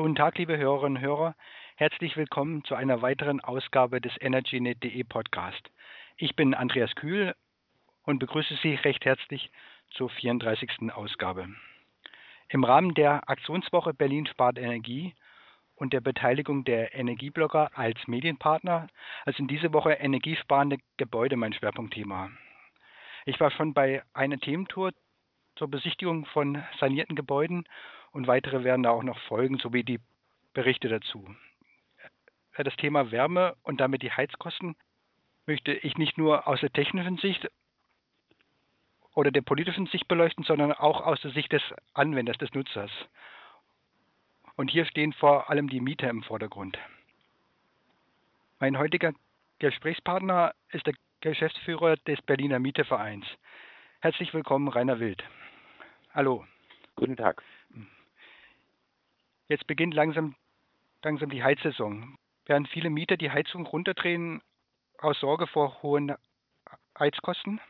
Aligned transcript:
Guten 0.00 0.14
Tag, 0.14 0.38
liebe 0.38 0.56
Hörerinnen 0.56 0.96
und 0.96 1.02
Hörer. 1.02 1.34
Herzlich 1.76 2.16
willkommen 2.16 2.64
zu 2.64 2.74
einer 2.74 3.02
weiteren 3.02 3.40
Ausgabe 3.40 4.00
des 4.00 4.16
EnergyNet.de 4.16 5.04
Podcast. 5.04 5.70
Ich 6.16 6.34
bin 6.34 6.54
Andreas 6.54 6.94
Kühl 6.94 7.34
und 8.04 8.18
begrüße 8.18 8.58
Sie 8.62 8.76
recht 8.76 9.04
herzlich 9.04 9.50
zur 9.90 10.08
34. 10.08 10.90
Ausgabe. 10.94 11.50
Im 12.48 12.64
Rahmen 12.64 12.94
der 12.94 13.28
Aktionswoche 13.28 13.92
Berlin 13.92 14.24
spart 14.24 14.56
Energie 14.56 15.14
und 15.74 15.92
der 15.92 16.00
Beteiligung 16.00 16.64
der 16.64 16.94
Energieblogger 16.94 17.70
als 17.74 17.98
Medienpartner 18.06 18.88
sind 19.36 19.50
diese 19.50 19.74
Woche 19.74 19.92
energiesparende 19.92 20.78
Gebäude 20.96 21.36
mein 21.36 21.52
Schwerpunktthema. 21.52 22.30
Ich 23.26 23.38
war 23.38 23.50
schon 23.50 23.74
bei 23.74 24.02
einer 24.14 24.38
Thementour 24.38 24.92
zur 25.60 25.70
Besichtigung 25.70 26.24
von 26.24 26.64
sanierten 26.78 27.14
Gebäuden 27.14 27.64
und 28.12 28.26
weitere 28.26 28.64
werden 28.64 28.82
da 28.82 28.90
auch 28.90 29.02
noch 29.02 29.18
folgen, 29.20 29.58
sowie 29.58 29.84
die 29.84 30.00
Berichte 30.54 30.88
dazu. 30.88 31.28
Das 32.56 32.74
Thema 32.76 33.10
Wärme 33.10 33.54
und 33.62 33.78
damit 33.78 34.00
die 34.02 34.10
Heizkosten 34.10 34.74
möchte 35.44 35.72
ich 35.72 35.98
nicht 35.98 36.16
nur 36.16 36.48
aus 36.48 36.60
der 36.60 36.72
technischen 36.72 37.18
Sicht 37.18 37.46
oder 39.14 39.30
der 39.30 39.42
politischen 39.42 39.86
Sicht 39.86 40.08
beleuchten, 40.08 40.44
sondern 40.44 40.72
auch 40.72 41.02
aus 41.02 41.20
der 41.20 41.30
Sicht 41.32 41.52
des 41.52 41.62
Anwenders, 41.92 42.38
des 42.38 42.54
Nutzers. 42.54 42.90
Und 44.56 44.70
hier 44.70 44.86
stehen 44.86 45.12
vor 45.12 45.50
allem 45.50 45.68
die 45.68 45.80
Mieter 45.80 46.08
im 46.08 46.22
Vordergrund. 46.22 46.78
Mein 48.60 48.78
heutiger 48.78 49.12
Gesprächspartner 49.58 50.54
ist 50.70 50.86
der 50.86 50.94
Geschäftsführer 51.20 51.96
des 51.96 52.22
Berliner 52.22 52.58
Mietervereins. 52.58 53.26
Herzlich 54.00 54.32
willkommen, 54.32 54.68
Rainer 54.68 55.00
Wild. 55.00 55.22
Hallo. 56.12 56.44
Guten 56.96 57.16
Tag. 57.16 57.40
Jetzt 59.48 59.66
beginnt 59.68 59.94
langsam, 59.94 60.34
langsam 61.04 61.30
die 61.30 61.42
Heizsaison. 61.42 62.16
Werden 62.46 62.66
viele 62.66 62.90
Mieter 62.90 63.16
die 63.16 63.30
Heizung 63.30 63.64
runterdrehen 63.64 64.42
aus 64.98 65.20
Sorge 65.20 65.46
vor 65.46 65.82
hohen 65.82 66.12
Heizkosten? 66.98 67.60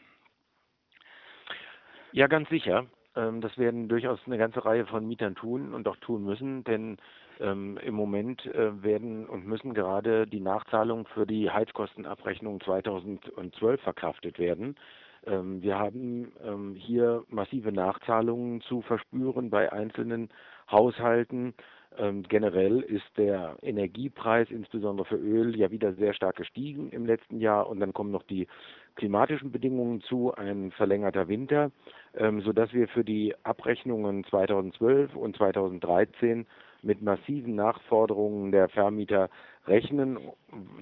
Ja, 2.12 2.28
ganz 2.28 2.48
sicher. 2.48 2.86
Ähm, 3.14 3.42
das 3.42 3.58
werden 3.58 3.88
durchaus 3.88 4.18
eine 4.24 4.38
ganze 4.38 4.64
Reihe 4.64 4.86
von 4.86 5.06
Mietern 5.06 5.34
tun 5.34 5.74
und 5.74 5.86
auch 5.86 5.96
tun 5.96 6.24
müssen, 6.24 6.64
denn 6.64 6.96
ähm, 7.40 7.76
im 7.78 7.94
Moment 7.94 8.46
äh, 8.46 8.82
werden 8.82 9.26
und 9.26 9.46
müssen 9.46 9.74
gerade 9.74 10.26
die 10.26 10.40
Nachzahlungen 10.40 11.04
für 11.04 11.26
die 11.26 11.50
Heizkostenabrechnung 11.50 12.62
2012 12.62 13.82
verkraftet 13.82 14.38
werden. 14.38 14.76
Ähm, 15.26 15.62
wir 15.62 15.78
haben 15.78 16.32
ähm, 16.44 16.74
hier 16.74 17.24
massive 17.28 17.72
Nachzahlungen 17.72 18.60
zu 18.62 18.82
verspüren 18.82 19.50
bei 19.50 19.72
einzelnen 19.72 20.30
Haushalten. 20.70 21.54
Ähm, 21.98 22.22
generell 22.22 22.80
ist 22.80 23.06
der 23.16 23.56
Energiepreis, 23.62 24.48
insbesondere 24.50 25.06
für 25.06 25.16
Öl, 25.16 25.56
ja 25.56 25.70
wieder 25.70 25.92
sehr 25.94 26.14
stark 26.14 26.36
gestiegen 26.36 26.90
im 26.90 27.04
letzten 27.04 27.40
Jahr 27.40 27.68
und 27.68 27.80
dann 27.80 27.92
kommen 27.92 28.12
noch 28.12 28.22
die 28.22 28.46
klimatischen 28.94 29.50
Bedingungen 29.50 30.00
zu, 30.02 30.32
ein 30.32 30.70
verlängerter 30.72 31.26
Winter, 31.28 31.72
ähm, 32.14 32.42
sodass 32.42 32.72
wir 32.72 32.86
für 32.88 33.04
die 33.04 33.34
Abrechnungen 33.42 34.24
2012 34.24 35.16
und 35.16 35.36
2013 35.36 36.46
mit 36.82 37.02
massiven 37.02 37.54
Nachforderungen 37.54 38.52
der 38.52 38.68
Vermieter 38.68 39.28
rechnen. 39.66 40.18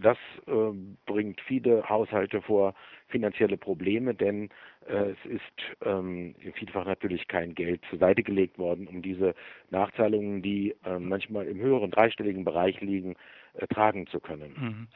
Das 0.00 0.16
äh, 0.46 0.72
bringt 1.06 1.40
viele 1.42 1.88
Haushalte 1.88 2.42
vor 2.42 2.74
finanzielle 3.08 3.56
Probleme, 3.56 4.14
denn 4.14 4.50
äh, 4.86 5.10
es 5.10 5.24
ist 5.24 5.76
ähm, 5.84 6.34
vielfach 6.54 6.86
natürlich 6.86 7.26
kein 7.28 7.54
Geld 7.54 7.82
zur 7.90 7.98
Seite 7.98 8.22
gelegt 8.22 8.58
worden, 8.58 8.86
um 8.86 9.02
diese 9.02 9.34
Nachzahlungen, 9.70 10.42
die 10.42 10.74
äh, 10.84 10.98
manchmal 10.98 11.46
im 11.46 11.58
höheren 11.58 11.90
dreistelligen 11.90 12.44
Bereich 12.44 12.80
liegen, 12.80 13.16
äh, 13.54 13.66
tragen 13.66 14.06
zu 14.06 14.20
können. 14.20 14.52
Mhm. 14.56 14.88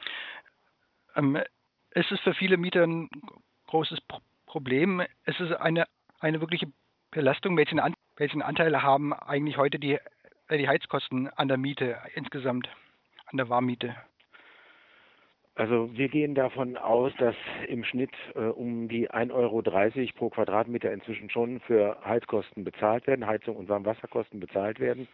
Ähm, 1.15 1.43
es 1.91 2.09
ist 2.11 2.21
für 2.21 2.33
viele 2.33 2.57
Mieter 2.57 2.83
ein 2.83 3.09
großes 3.67 3.99
Problem. 4.45 5.01
Es 5.25 5.39
ist 5.39 5.51
eine, 5.53 5.85
eine 6.19 6.41
wirkliche 6.41 6.67
Belastung. 7.11 7.57
Welchen, 7.57 7.79
An 7.79 7.93
welchen 8.17 8.41
Anteil 8.41 8.81
haben 8.81 9.13
eigentlich 9.13 9.57
heute 9.57 9.79
die 9.79 9.99
die 10.51 10.67
Heizkosten 10.67 11.29
an 11.29 11.47
der 11.47 11.57
Miete 11.57 11.97
insgesamt, 12.15 12.69
an 13.27 13.37
der 13.37 13.49
Warmmiete? 13.49 13.95
Also 15.55 15.89
wir 15.93 16.09
gehen 16.09 16.33
davon 16.33 16.77
aus, 16.77 17.11
dass 17.19 17.35
im 17.67 17.83
Schnitt 17.83 18.13
äh, 18.33 18.39
um 18.39 18.87
die 18.87 19.11
1,30 19.11 19.31
Euro 19.33 19.61
pro 20.15 20.29
Quadratmeter 20.29 20.91
inzwischen 20.91 21.29
schon 21.29 21.59
für 21.59 21.97
Heizkosten 22.03 22.63
bezahlt 22.63 23.05
werden, 23.05 23.27
Heizung 23.27 23.57
und 23.57 23.69
Warmwasserkosten 23.69 24.39
bezahlt 24.39 24.79
werden. 24.79 25.07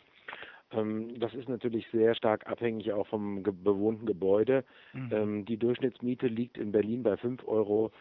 Ähm, 0.72 1.20
das 1.20 1.34
ist 1.34 1.50
natürlich 1.50 1.88
sehr 1.92 2.16
stark 2.16 2.48
abhängig 2.48 2.94
auch 2.94 3.08
vom 3.08 3.44
ge 3.44 3.54
bewohnten 3.54 4.06
Gebäude. 4.06 4.64
Mhm. 4.94 5.10
Ähm, 5.12 5.46
die 5.46 5.58
Durchschnittsmiete 5.58 6.28
liegt 6.28 6.58
in 6.58 6.72
Berlin 6.72 7.04
bei 7.04 7.16
5,40 7.16 7.48
Euro, 7.48 7.92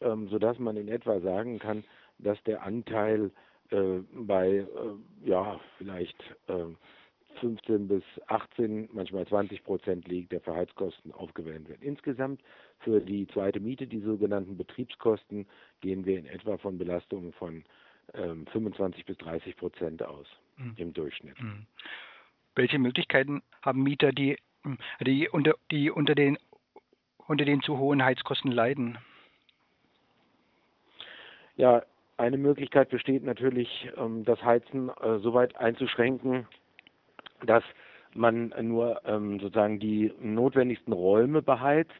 ähm, 0.00 0.28
sodass 0.28 0.58
man 0.58 0.76
in 0.76 0.88
etwa 0.88 1.20
sagen 1.20 1.58
kann, 1.58 1.84
dass 2.18 2.42
der 2.44 2.62
Anteil 2.62 3.30
äh, 3.70 4.00
bei 4.12 4.48
äh, 4.48 4.66
ja 5.28 5.60
vielleicht 5.78 6.20
äh, 6.48 6.66
15 7.40 7.88
bis 7.88 8.02
18, 8.28 8.88
manchmal 8.92 9.26
20 9.26 9.64
Prozent 9.64 10.08
liegt, 10.08 10.32
der 10.32 10.40
für 10.40 10.54
Heizkosten 10.54 11.12
aufgewärmt 11.12 11.68
wird. 11.68 11.82
Insgesamt 11.82 12.40
für 12.80 13.00
die 13.00 13.26
zweite 13.28 13.60
Miete, 13.60 13.86
die 13.86 14.00
sogenannten 14.00 14.56
Betriebskosten, 14.56 15.46
gehen 15.80 16.04
wir 16.04 16.18
in 16.18 16.26
etwa 16.26 16.56
von 16.58 16.78
Belastungen 16.78 17.32
von 17.32 17.64
ähm, 18.14 18.46
25 18.52 19.04
bis 19.04 19.16
30 19.18 19.56
Prozent 19.56 20.02
aus 20.02 20.26
mhm. 20.56 20.74
im 20.76 20.92
Durchschnitt. 20.92 21.40
Mhm. 21.40 21.66
Welche 22.54 22.78
Möglichkeiten 22.78 23.42
haben 23.62 23.82
Mieter, 23.82 24.12
die, 24.12 24.38
die, 25.00 25.28
unter, 25.28 25.54
die 25.70 25.90
unter, 25.90 26.14
den, 26.14 26.38
unter 27.26 27.44
den 27.44 27.62
zu 27.62 27.78
hohen 27.78 28.04
Heizkosten 28.04 28.52
leiden? 28.52 28.98
Ja, 31.56 31.82
eine 32.16 32.38
Möglichkeit 32.38 32.90
besteht 32.90 33.24
natürlich, 33.24 33.88
ähm, 33.96 34.24
das 34.24 34.42
Heizen 34.42 34.88
äh, 34.88 35.18
so 35.18 35.34
weit 35.34 35.56
einzuschränken, 35.56 36.46
dass 37.44 37.64
man 38.14 38.54
nur 38.62 39.00
ähm, 39.04 39.40
sozusagen 39.40 39.80
die 39.80 40.12
notwendigsten 40.20 40.92
Räume 40.92 41.42
beheizt. 41.42 41.90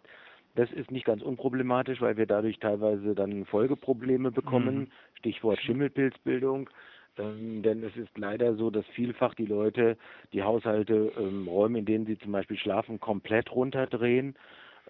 Das 0.55 0.71
ist 0.71 0.93
nicht 0.93 1.05
ganz 1.05 1.23
unproblematisch, 1.23 2.01
weil 2.01 2.17
wir 2.17 2.27
dadurch 2.27 2.61
teilweise 2.61 3.15
dann 3.15 3.45
Folgeprobleme 3.47 4.31
bekommen. 4.31 4.79
Mhm. 4.79 4.89
Stichwort 5.19 5.59
Schimmelpilzbildung. 5.61 6.71
Ähm, 7.19 7.63
denn 7.63 7.83
es 7.83 7.97
ist 7.97 8.17
leider 8.17 8.55
so, 8.55 8.71
dass 8.71 8.87
vielfach 8.87 9.35
die 9.35 9.47
Leute, 9.47 9.97
die 10.33 10.43
Haushalte, 10.43 11.13
ähm, 11.19 11.49
Räume, 11.49 11.81
in 11.81 11.85
denen 11.85 12.07
sie 12.07 12.19
zum 12.19 12.33
Beispiel 12.33 12.57
schlafen, 12.57 13.01
komplett 13.01 13.53
runterdrehen 13.53 14.37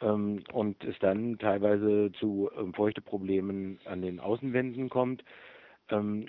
und 0.01 0.83
es 0.85 0.99
dann 0.99 1.39
teilweise 1.39 2.11
zu 2.19 2.51
ähm, 2.59 2.75
Feuchteproblemen 2.75 3.79
an 3.85 4.03
den 4.03 4.21
Außenwänden 4.21 4.89
kommt. 4.89 5.25
Ähm, 5.89 6.27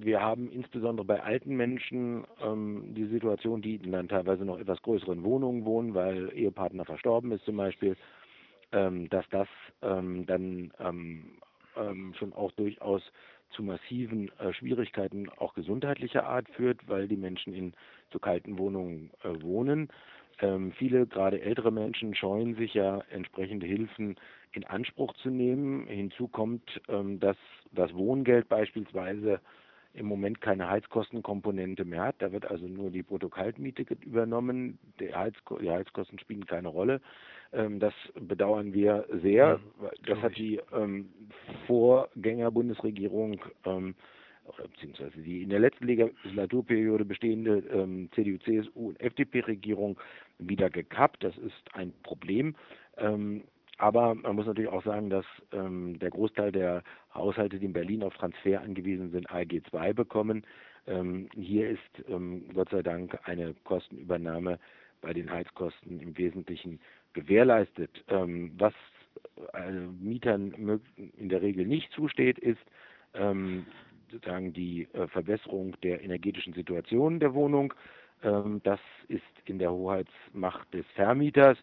wir 0.00 0.22
haben 0.22 0.50
insbesondere 0.50 1.04
bei 1.04 1.22
alten 1.22 1.56
Menschen 1.56 2.24
ähm, 2.40 2.94
die 2.94 3.06
Situation, 3.06 3.62
die 3.62 3.78
dann 3.78 4.08
teilweise 4.08 4.44
noch 4.44 4.58
etwas 4.58 4.80
größeren 4.82 5.24
Wohnungen 5.24 5.64
wohnen, 5.64 5.94
weil 5.94 6.30
Ehepartner 6.34 6.84
verstorben 6.84 7.32
ist 7.32 7.44
zum 7.44 7.56
Beispiel, 7.56 7.96
ähm, 8.72 9.08
dass 9.08 9.28
das 9.30 9.48
ähm, 9.82 10.24
dann 10.26 10.72
ähm, 10.78 11.24
ähm, 11.76 12.14
schon 12.16 12.32
auch 12.32 12.52
durchaus 12.52 13.02
zu 13.50 13.62
massiven 13.62 14.30
äh, 14.38 14.52
Schwierigkeiten 14.52 15.28
auch 15.30 15.54
gesundheitlicher 15.54 16.26
Art 16.26 16.48
führt, 16.50 16.86
weil 16.86 17.08
die 17.08 17.16
Menschen 17.16 17.54
in 17.54 17.72
zu 18.10 18.18
kalten 18.18 18.58
Wohnungen 18.58 19.10
äh, 19.24 19.42
wohnen. 19.42 19.88
Ähm, 20.40 20.72
viele, 20.72 21.06
gerade 21.06 21.40
ältere 21.40 21.72
Menschen, 21.72 22.14
scheuen 22.14 22.54
sich 22.54 22.74
ja, 22.74 23.02
entsprechende 23.10 23.66
Hilfen 23.66 24.16
in 24.52 24.64
Anspruch 24.64 25.14
zu 25.14 25.30
nehmen. 25.30 25.86
Hinzu 25.86 26.28
kommt, 26.28 26.80
ähm, 26.88 27.18
dass 27.20 27.36
das 27.72 27.92
Wohngeld 27.94 28.48
beispielsweise 28.48 29.40
im 29.94 30.06
Moment 30.06 30.40
keine 30.40 30.68
Heizkostenkomponente 30.68 31.84
mehr 31.84 32.04
hat. 32.04 32.16
Da 32.18 32.30
wird 32.30 32.46
also 32.46 32.66
nur 32.66 32.90
die 32.90 33.02
Bruttokaltmiete 33.02 33.84
übernommen. 34.04 34.78
Die, 35.00 35.12
Heizko 35.12 35.58
die 35.58 35.70
Heizkosten 35.70 36.18
spielen 36.18 36.46
keine 36.46 36.68
Rolle. 36.68 37.00
Ähm, 37.52 37.80
das 37.80 37.94
bedauern 38.14 38.72
wir 38.72 39.06
sehr. 39.22 39.60
Das 40.06 40.18
hat 40.20 40.36
die 40.36 40.60
ähm, 40.72 41.08
Vorgänger-Bundesregierung 41.66 43.40
ähm, 43.64 43.94
beziehungsweise 44.56 45.20
die 45.20 45.42
in 45.42 45.50
der 45.50 45.60
letzten 45.60 45.86
Legislaturperiode 45.86 47.04
bestehende 47.04 47.58
ähm, 47.72 48.08
CDU, 48.14 48.38
CSU 48.38 48.88
und 48.88 49.00
FDP-Regierung 49.00 49.98
wieder 50.38 50.70
gekappt. 50.70 51.24
Das 51.24 51.36
ist 51.38 51.74
ein 51.74 51.92
Problem. 52.02 52.54
Ähm, 52.96 53.44
aber 53.78 54.14
man 54.16 54.34
muss 54.34 54.46
natürlich 54.46 54.70
auch 54.70 54.84
sagen, 54.84 55.08
dass 55.08 55.24
ähm, 55.52 55.98
der 56.00 56.10
Großteil 56.10 56.50
der 56.50 56.82
Haushalte, 57.14 57.58
die 57.58 57.66
in 57.66 57.72
Berlin 57.72 58.02
auf 58.02 58.14
Transfer 58.14 58.60
angewiesen 58.60 59.12
sind, 59.12 59.30
ALG 59.30 59.62
2 59.70 59.92
bekommen. 59.92 60.44
Ähm, 60.88 61.28
hier 61.34 61.70
ist 61.70 62.08
ähm, 62.08 62.44
Gott 62.54 62.70
sei 62.70 62.82
Dank 62.82 63.16
eine 63.24 63.54
Kostenübernahme 63.64 64.58
bei 65.00 65.12
den 65.12 65.30
Heizkosten 65.30 66.00
im 66.00 66.18
Wesentlichen 66.18 66.80
gewährleistet. 67.12 68.04
Ähm, 68.08 68.52
was 68.58 68.74
äh, 69.52 69.70
Mietern 69.70 70.80
in 71.16 71.28
der 71.28 71.42
Regel 71.42 71.66
nicht 71.66 71.92
zusteht, 71.92 72.38
ist 72.38 72.58
ähm, 73.14 73.66
sozusagen 74.10 74.52
die 74.52 74.88
äh, 74.92 75.06
Verbesserung 75.08 75.76
der 75.82 76.02
energetischen 76.02 76.52
Situation 76.52 77.20
der 77.20 77.34
Wohnung. 77.34 77.74
Ähm, 78.22 78.60
das 78.64 78.80
ist 79.08 79.22
in 79.44 79.58
der 79.58 79.72
Hoheitsmacht 79.72 80.72
des 80.74 80.86
Vermieters 80.94 81.58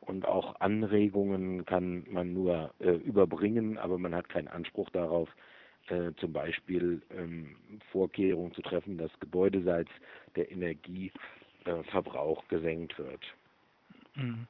und 0.00 0.26
auch 0.26 0.60
Anregungen 0.60 1.64
kann 1.66 2.04
man 2.08 2.32
nur 2.32 2.72
äh, 2.78 2.90
überbringen, 2.90 3.78
aber 3.78 3.98
man 3.98 4.14
hat 4.14 4.28
keinen 4.28 4.48
Anspruch 4.48 4.90
darauf, 4.90 5.28
äh, 5.88 6.12
zum 6.18 6.32
Beispiel 6.32 7.02
ähm, 7.10 7.56
Vorkehrungen 7.90 8.52
zu 8.54 8.62
treffen, 8.62 8.98
dass 8.98 9.10
gebäudeseits 9.20 9.90
der 10.36 10.50
Energieverbrauch 10.50 12.46
gesenkt 12.48 12.98
wird. 12.98 13.20
Mhm. 14.14 14.46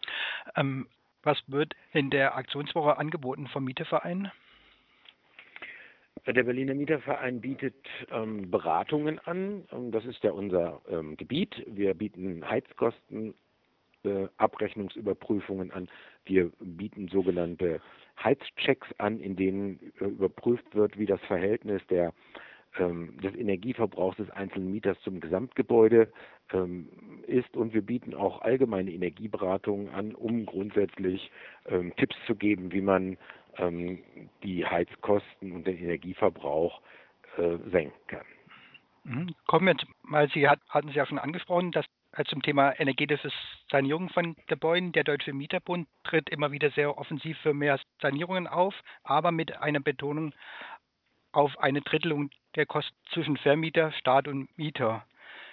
Ähm, 0.57 0.87
was 1.23 1.43
wird 1.47 1.75
in 1.93 2.11
der 2.11 2.37
Aktionswoche 2.37 2.99
angeboten 2.99 3.49
vom 3.49 3.65
Mieteverein? 3.65 4.31
Der 6.27 6.43
Berliner 6.43 6.75
Mieterverein 6.75 7.41
bietet 7.41 7.77
ähm, 8.11 8.51
Beratungen 8.51 9.21
an. 9.21 9.63
Das 9.93 10.05
ist 10.05 10.25
ja 10.25 10.33
unser 10.33 10.81
ähm, 10.89 11.17
Gebiet. 11.17 11.63
Wir 11.69 11.95
bieten 11.95 12.49
Heizkosten 12.49 13.35
äh, 14.03 14.27
an. 14.37 15.89
Wir 16.25 16.51
bieten 16.59 17.09
sogenannte 17.09 17.81
Heizchecks 18.23 18.89
an, 18.99 19.21
in 19.21 19.37
denen 19.37 19.93
äh, 20.01 20.05
überprüft 20.05 20.75
wird, 20.75 20.99
wie 20.99 21.07
das 21.07 21.21
Verhältnis 21.23 21.81
der 21.91 22.13
ähm, 22.79 23.17
des 23.23 23.35
Energieverbrauchs 23.35 24.17
des 24.17 24.31
einzelnen 24.31 24.73
Mieters 24.73 25.01
zum 25.03 25.21
Gesamtgebäude 25.21 26.11
ähm, 26.53 26.89
ist 27.27 27.57
und 27.57 27.73
wir 27.73 27.83
bieten 27.83 28.15
auch 28.15 28.43
allgemeine 28.43 28.91
Energieberatungen 28.91 29.89
an, 29.91 30.15
um 30.15 30.45
grundsätzlich 30.45 31.31
ähm, 31.67 31.93
Tipps 31.97 32.17
zu 32.27 32.35
geben, 32.35 32.73
wie 32.73 32.81
man 32.81 33.17
ähm, 33.59 34.03
die 34.43 34.65
Heizkosten 34.65 35.53
und 35.53 35.67
den 35.67 35.79
Energieverbrauch 35.79 36.81
äh, 37.39 37.57
senken 37.71 38.07
kann. 38.07 38.27
Mhm. 39.05 39.35
Kommen 39.47 39.67
wir 39.67 39.73
jetzt 39.73 39.87
mal, 40.03 40.29
Sie 40.31 40.49
hat, 40.49 40.61
hatten 40.69 40.89
Sie 40.89 40.95
ja 40.95 41.07
schon 41.07 41.19
angesprochen, 41.19 41.73
dass 41.73 41.87
äh, 42.13 42.25
zum 42.25 42.43
Thema 42.43 42.79
energetische 42.81 43.31
Sanierung 43.71 44.09
von 44.09 44.37
Gebäuden. 44.47 44.93
Der 44.93 45.05
Deutsche 45.05 45.33
Mieterbund 45.33 45.89
tritt 46.05 46.31
immer 46.31 46.51
wieder 46.51 46.71
sehr 46.71 46.99
offensiv 46.99 47.39
für 47.39 47.55
mehr 47.55 47.79
Sanierungen 48.01 48.47
auf, 48.47 48.75
aber 49.05 49.33
mit 49.33 49.57
einer 49.61 49.81
Betonung 49.81 50.33
auf 51.33 51.59
eine 51.59 51.83
Drittelung 51.83 52.31
der 52.55 52.67
Kosten 52.67 52.97
zwischen 53.13 53.37
Vermieter, 53.37 53.93
Staat 53.93 54.27
und 54.29 54.49
Mieter. 54.59 55.05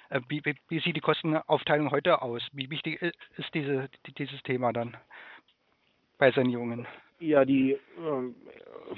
Äh, 0.09 0.21
wie, 0.29 0.43
wie, 0.45 0.55
wie, 0.69 0.79
sieht 0.79 0.95
die 0.95 1.01
Kostenaufteilung 1.01 1.91
heute 1.91 2.21
aus? 2.21 2.41
Wie 2.53 2.69
wichtig 2.69 3.01
ist 3.01 3.53
diese, 3.53 3.89
dieses 4.17 4.41
Thema 4.43 4.71
dann 4.71 4.95
bei 6.17 6.31
Sanierungen? 6.31 6.87
Ja, 7.23 7.45
die 7.45 7.71
äh, 7.71 7.77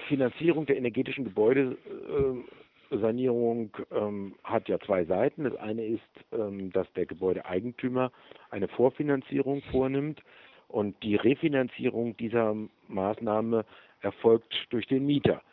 Finanzierung 0.07 0.65
der 0.65 0.77
energetischen 0.77 1.25
Gebäudesanierung 1.25 3.69
äh, 3.91 4.31
hat 4.43 4.67
ja 4.67 4.79
zwei 4.79 5.05
Seiten. 5.05 5.43
Das 5.43 5.55
eine 5.57 5.85
ist, 5.85 6.01
ähm, 6.31 6.71
dass 6.71 6.91
der 6.93 7.05
Gebäudeeigentümer 7.05 8.11
eine 8.49 8.67
Vorfinanzierung 8.67 9.61
vornimmt 9.69 10.23
und 10.69 10.95
die 11.03 11.17
Refinanzierung 11.17 12.17
dieser 12.17 12.55
Maßnahme 12.87 13.63
erfolgt 14.01 14.55
durch 14.71 14.87
den 14.87 15.05
Mieter. 15.05 15.43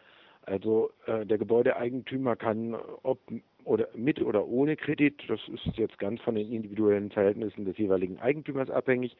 Also 0.47 0.93
äh, 1.05 1.27
der 1.27 1.37
Gebäudeeigentümer 1.37 2.37
kann, 2.37 2.75
ob 3.03 3.19
oder 3.65 3.89
mit 3.95 4.23
oder 4.23 4.47
ohne 4.47 4.77
Kredit, 4.77 5.23
das 5.29 5.41
ist 5.49 5.77
jetzt 5.77 5.99
ganz 5.99 6.23
von 6.23 6.37
den 6.37 6.51
individuellen 6.51 7.11
Verhältnissen 7.11 7.67
des 7.67 7.77
jeweiligen 7.77 8.19
Eigentümers 8.19 8.71
abhängig, 8.71 9.15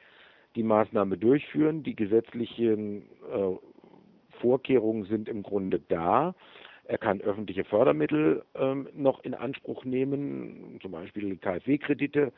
die 0.57 0.63
Maßnahme 0.63 1.17
durchführen. 1.19 1.83
Die 1.83 1.97
gesetzlichen 1.97 3.03
äh, 3.33 3.57
Vorkehrungen 4.41 5.05
sind 5.05 5.29
im 5.29 5.43
Grunde 5.43 5.81
da. 5.89 6.35
Er 6.85 6.99
kann 6.99 7.21
öffentliche 7.21 7.65
Fördermittel 7.65 8.45
ähm, 8.55 8.89
noch 8.95 9.25
in 9.25 9.35
Anspruch 9.35 9.85
nehmen, 9.85 10.79
zum 10.83 10.93
Beispiel 10.93 11.37
KfW-Kredite, 11.37 12.33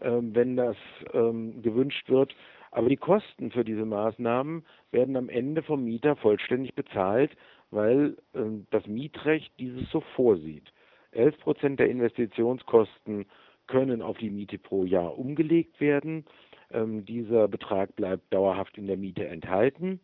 ähm, 0.00 0.34
wenn 0.34 0.56
das 0.56 0.76
ähm, 1.12 1.60
gewünscht 1.62 2.08
wird. 2.08 2.34
Aber 2.70 2.88
die 2.88 2.96
Kosten 2.96 3.50
für 3.50 3.64
diese 3.64 3.84
Maßnahmen 3.84 4.64
werden 4.92 5.16
am 5.16 5.28
Ende 5.28 5.62
vom 5.62 5.84
Mieter 5.84 6.16
vollständig 6.16 6.74
bezahlt, 6.74 7.32
weil 7.70 8.16
äh, 8.34 8.40
das 8.70 8.86
Mietrecht 8.86 9.52
dieses 9.58 9.90
so 9.90 10.00
vorsieht. 10.14 10.72
11 11.12 11.38
Prozent 11.40 11.80
der 11.80 11.90
Investitionskosten 11.90 13.26
können 13.66 14.02
auf 14.02 14.18
die 14.18 14.30
Miete 14.30 14.58
pro 14.58 14.84
Jahr 14.84 15.18
umgelegt 15.18 15.80
werden. 15.80 16.24
Ähm, 16.70 17.04
dieser 17.04 17.48
Betrag 17.48 17.94
bleibt 17.96 18.32
dauerhaft 18.32 18.76
in 18.78 18.86
der 18.86 18.96
Miete 18.96 19.26
enthalten. 19.26 20.00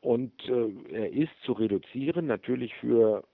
Und 0.00 0.32
äh, 0.48 0.72
er 0.92 1.12
ist 1.12 1.32
zu 1.44 1.52
reduzieren 1.52 2.26
natürlich 2.26 2.74
für 2.76 3.24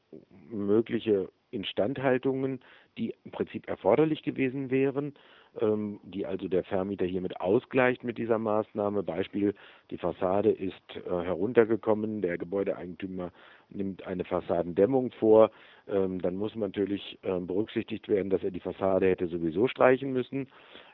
mögliche 0.50 1.28
Instandhaltungen, 1.52 2.60
die 2.98 3.14
im 3.24 3.30
Prinzip 3.30 3.68
erforderlich 3.68 4.22
gewesen 4.22 4.70
wären, 4.70 5.14
ähm, 5.60 6.00
die 6.02 6.26
also 6.26 6.48
der 6.48 6.64
Vermieter 6.64 7.04
hiermit 7.04 7.40
ausgleicht 7.40 8.04
mit 8.04 8.18
dieser 8.18 8.38
Maßnahme. 8.38 9.02
Beispiel, 9.02 9.54
die 9.90 9.98
Fassade 9.98 10.50
ist 10.50 10.96
äh, 10.96 11.10
heruntergekommen, 11.10 12.22
der 12.22 12.38
Gebäudeeigentümer 12.38 13.30
nimmt 13.68 14.06
eine 14.06 14.24
Fassadendämmung 14.24 15.12
vor, 15.12 15.50
ähm, 15.88 16.20
dann 16.20 16.36
muss 16.36 16.54
natürlich 16.54 17.18
ähm, 17.22 17.46
berücksichtigt 17.46 18.08
werden, 18.08 18.30
dass 18.30 18.42
er 18.42 18.50
die 18.50 18.60
Fassade 18.60 19.08
hätte 19.08 19.28
sowieso 19.28 19.68
streichen 19.68 20.12
müssen. 20.12 20.48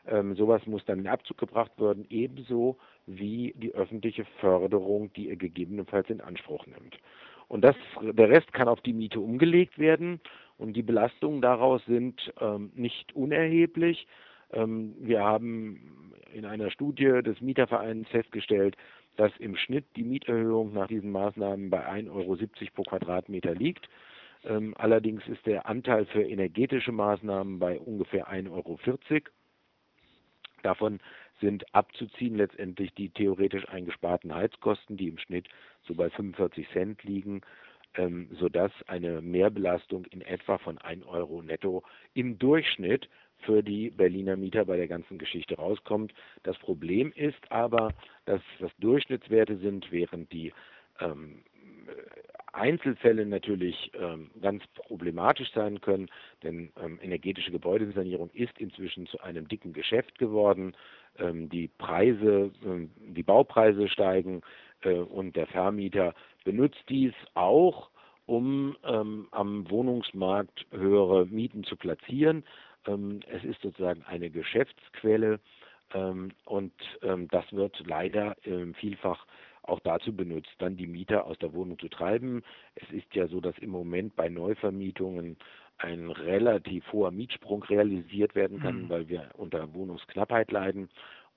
Ähm, 0.07 0.35
sowas 0.35 0.67
muss 0.67 0.85
dann 0.85 1.01
in 1.01 1.09
Abzug 1.09 1.39
gebracht 1.39 1.73
werden, 1.79 2.07
ebenso 2.11 2.79
wie 3.07 3.55
die 3.57 3.75
öffentliche 3.75 4.25
Förderung, 4.41 5.13
die 5.15 5.29
er 5.29 5.37
gegebenenfalls 5.37 6.11
in 6.11 6.21
Anspruch 6.21 6.67
nimmt. 6.67 6.99
Und 7.49 7.63
das, 7.63 7.77
der 8.03 8.29
Rest 8.29 8.53
kann 8.53 8.69
auf 8.69 8.81
die 8.83 8.93
Miete 8.93 9.21
umgelegt 9.21 9.79
werden 9.79 10.21
und 10.59 10.75
die 10.75 10.83
Belastungen 10.83 11.41
daraus 11.41 11.85
sind 11.87 12.33
ähm, 12.41 12.71
nicht 12.75 13.15
unerheblich. 13.15 14.07
Ähm, 14.53 14.95
wir 14.99 15.23
haben 15.23 16.13
in 16.35 16.45
einer 16.45 16.71
Studie 16.71 17.23
des 17.23 17.41
Mietervereins 17.41 18.09
festgestellt, 18.09 18.77
dass 19.17 19.33
im 19.39 19.57
Schnitt 19.57 19.87
die 19.97 20.05
Mieterhöhung 20.05 20.73
nach 20.75 20.89
diesen 20.89 21.11
Maßnahmen 21.11 21.71
bei 21.71 21.89
1,70 21.89 22.11
Euro 22.11 22.37
pro 22.75 22.83
Quadratmeter 22.83 23.55
liegt. 23.55 23.89
Ähm, 24.45 24.75
allerdings 24.79 25.27
ist 25.27 25.45
der 25.47 25.67
Anteil 25.67 26.07
für 26.07 26.23
energetische 26.23 26.93
Maßnahmen 26.93 27.59
bei 27.59 27.79
ungefähr 27.79 28.29
1,40 28.29 28.51
Euro. 28.51 28.79
Davon 30.63 31.01
sind 31.41 31.73
abzuziehen 31.75 32.37
letztendlich 32.37 32.93
die 32.95 33.11
theoretisch 33.11 33.69
eingesparten 33.69 34.35
Heizkosten, 34.35 34.97
die 34.97 35.09
im 35.09 35.19
Schnitt 35.19 35.49
so 35.87 35.95
bei 35.95 36.11
45 36.11 36.69
Cent 36.73 37.03
liegen, 37.05 37.43
ähm, 37.95 38.29
sodass 38.39 38.73
eine 38.87 39.21
Mehrbelastung 39.21 40.05
in 40.07 40.21
etwa 40.23 40.59
von 40.59 40.79
1 40.79 41.07
Euro 41.07 41.43
netto 41.43 41.83
im 42.15 42.39
Durchschnitt 42.39 43.09
für 43.41 43.63
die 43.63 43.91
Berliner 43.91 44.37
Mieter 44.37 44.65
bei 44.65 44.77
der 44.77 44.89
ganzen 44.89 45.19
Geschichte 45.19 45.57
rauskommt. 45.57 46.13
Das 46.43 46.59
Problem 46.59 47.13
ist 47.15 47.51
aber, 47.51 47.95
dass 48.25 48.41
das 48.59 48.73
Durchschnittswerte 48.79 49.59
sind, 49.59 49.91
während 49.91 50.33
die 50.33 50.53
ähm, 51.01 51.45
Einzelfälle 52.53 53.27
natürlich 53.27 53.93
ähm, 53.95 54.31
ganz 54.41 54.63
problematisch 54.75 55.53
sein 55.53 55.81
können, 55.81 56.09
denn 56.43 56.71
ähm, 56.83 56.99
energetische 57.03 57.51
Gebäudesanierung 57.51 58.31
ist 58.33 58.59
inzwischen 58.59 59.07
zu 59.07 59.21
einem 59.21 59.49
dicken 59.49 59.73
Geschäft 59.73 60.19
geworden. 60.19 60.75
Ähm, 61.19 61.49
die 61.49 61.69
Preise, 61.69 62.51
ähm, 62.65 62.91
die 62.99 63.23
Baupreise 63.23 63.89
steigen 63.89 64.43
und 64.85 65.37
der 65.37 65.47
Vermieter 65.47 66.15
benutzt 66.45 66.83
dies 66.89 67.13
auch, 67.35 67.91
um 68.27 68.77
ähm, 68.85 69.29
am 69.31 69.69
Wohnungsmarkt 69.71 70.67
höhere 70.71 71.27
Mieten 71.27 71.65
zu 71.65 71.77
platzieren. 71.77 72.45
Ähm, 72.87 73.21
es 73.29 73.45
ist 73.45 73.61
sozusagen 73.63 74.03
eine 74.05 74.31
Geschäftsquelle 74.31 75.41
ähm, 75.95 76.31
und 76.45 76.73
ähm, 77.03 77.29
das 77.29 77.51
wird 77.53 77.83
leider 77.87 78.37
vielfach 78.75 79.27
auch 79.63 79.81
dazu 79.81 80.15
benutzt, 80.15 80.51
dann 80.59 80.77
die 80.77 80.87
Mieter 80.87 81.27
aus 81.27 81.39
der 81.39 81.53
Wohnung 81.53 81.79
zu 81.79 81.89
treiben. 81.89 82.43
Es 82.75 82.91
ist 82.91 83.15
ja 83.15 83.29
so, 83.29 83.41
dass 83.41 83.57
im 83.59 83.71
Moment 83.71 84.17
bei 84.17 84.29
Neuvermietungen 84.29 85.37
ein 85.79 86.11
relativ 86.11 86.91
hoher 86.93 87.11
Mietsprung 87.11 87.63
realisiert 87.65 88.35
werden 88.35 88.61
kann, 88.61 88.83
mhm. 88.83 88.89
weil 88.89 89.09
wir 89.09 89.31
unter 89.35 89.73
Wohnungsknappheit 89.75 90.51
leiden. 90.51 90.89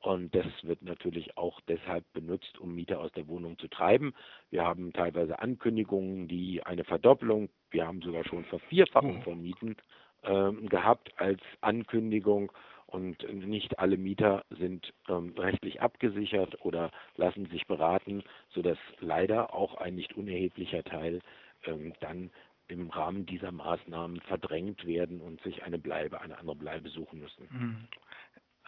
Und 0.02 0.34
das 0.34 0.48
wird 0.64 0.82
natürlich 0.82 1.38
auch 1.38 1.62
deshalb 1.68 2.12
benutzt, 2.14 2.58
um 2.60 2.74
Mieter 2.74 3.00
aus 3.00 3.12
der 3.12 3.28
Wohnung 3.28 3.58
zu 3.60 3.68
treiben. 3.68 4.14
Wir 4.50 4.64
haben 4.64 4.94
teilweise 4.94 5.40
Ankündigungen, 5.40 6.28
die 6.28 6.64
eine 6.66 6.84
Verdoppelung, 6.84 7.50
wir 7.70 7.86
haben 7.86 8.02
sogar 8.02 8.26
schon 8.26 8.44
Vervierfachung 8.46 9.18
mhm. 9.18 9.22
von 9.22 9.42
Mieten 9.42 9.76
äh, 10.24 10.52
gehabt 10.68 11.12
als 11.18 11.42
Ankündigung 11.62 12.52
und 12.88 13.24
nicht 13.46 13.80
alle 13.80 13.96
Mieter 13.96 14.44
sind 14.50 14.92
ähm, 15.08 15.34
rechtlich 15.38 15.82
abgesichert 15.82 16.66
oder 16.66 16.92
lassen 17.16 17.46
sich 17.46 17.66
beraten, 17.68 18.24
sodass 18.50 18.78
leider 19.00 19.54
auch 19.54 19.76
ein 19.76 19.96
nicht 19.96 20.18
unerheblicher 20.18 20.84
Teil 20.84 21.22
ähm, 21.66 21.94
dann 22.02 22.32
im 22.68 22.90
Rahmen 22.90 23.26
dieser 23.26 23.52
Maßnahmen 23.52 24.22
verdrängt 24.22 24.86
werden 24.86 25.22
und 25.22 25.42
sich 25.42 25.64
eine 25.64 25.78
Bleibe, 25.78 26.22
eine 26.22 26.38
andere 26.38 26.56
Bleibe 26.56 26.90
suchen 26.90 27.20
müssen. 27.20 27.48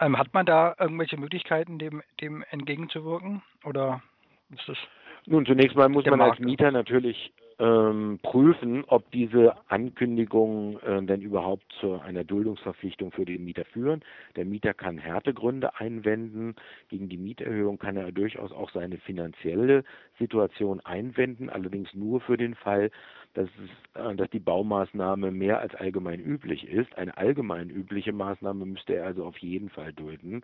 Ähm, 0.00 0.18
hat 0.18 0.34
man 0.34 0.46
da 0.46 0.74
irgendwelche 0.78 1.16
Möglichkeiten, 1.16 1.78
dem, 1.78 2.02
dem 2.20 2.44
entgegenzuwirken? 2.50 3.42
Oder 3.64 4.02
ist 4.50 4.68
das 4.68 4.78
Nun, 5.26 5.46
zunächst 5.46 5.76
mal 5.76 5.88
muss 5.88 6.04
man 6.06 6.18
Markt 6.18 6.38
als 6.38 6.40
Mieter 6.40 6.70
natürlich 6.72 7.32
ähm, 7.58 8.18
prüfen, 8.22 8.84
ob 8.86 9.10
diese 9.10 9.54
Ankündigungen 9.68 10.80
äh, 10.82 11.02
denn 11.02 11.20
überhaupt 11.20 11.64
zu 11.80 12.00
einer 12.00 12.24
Duldungsverpflichtung 12.24 13.12
für 13.12 13.24
den 13.24 13.44
Mieter 13.44 13.64
führen. 13.66 14.02
Der 14.36 14.44
Mieter 14.44 14.74
kann 14.74 14.98
Härtegründe 14.98 15.78
einwenden. 15.78 16.56
Gegen 16.88 17.08
die 17.08 17.16
Mieterhöhung 17.16 17.78
kann 17.78 17.96
er 17.96 18.10
durchaus 18.12 18.52
auch 18.52 18.70
seine 18.70 18.98
finanzielle 18.98 19.84
Situation 20.18 20.80
einwenden, 20.80 21.48
allerdings 21.50 21.94
nur 21.94 22.20
für 22.20 22.36
den 22.36 22.54
Fall, 22.54 22.90
dass, 23.34 23.48
es, 23.48 24.00
äh, 24.00 24.14
dass 24.16 24.30
die 24.30 24.40
Baumaßnahme 24.40 25.30
mehr 25.30 25.60
als 25.60 25.74
allgemein 25.74 26.20
üblich 26.20 26.68
ist. 26.68 26.96
Eine 26.96 27.16
allgemein 27.16 27.70
übliche 27.70 28.12
Maßnahme 28.12 28.66
müsste 28.66 28.94
er 28.94 29.06
also 29.06 29.24
auf 29.24 29.38
jeden 29.38 29.70
Fall 29.70 29.92
dulden. 29.92 30.42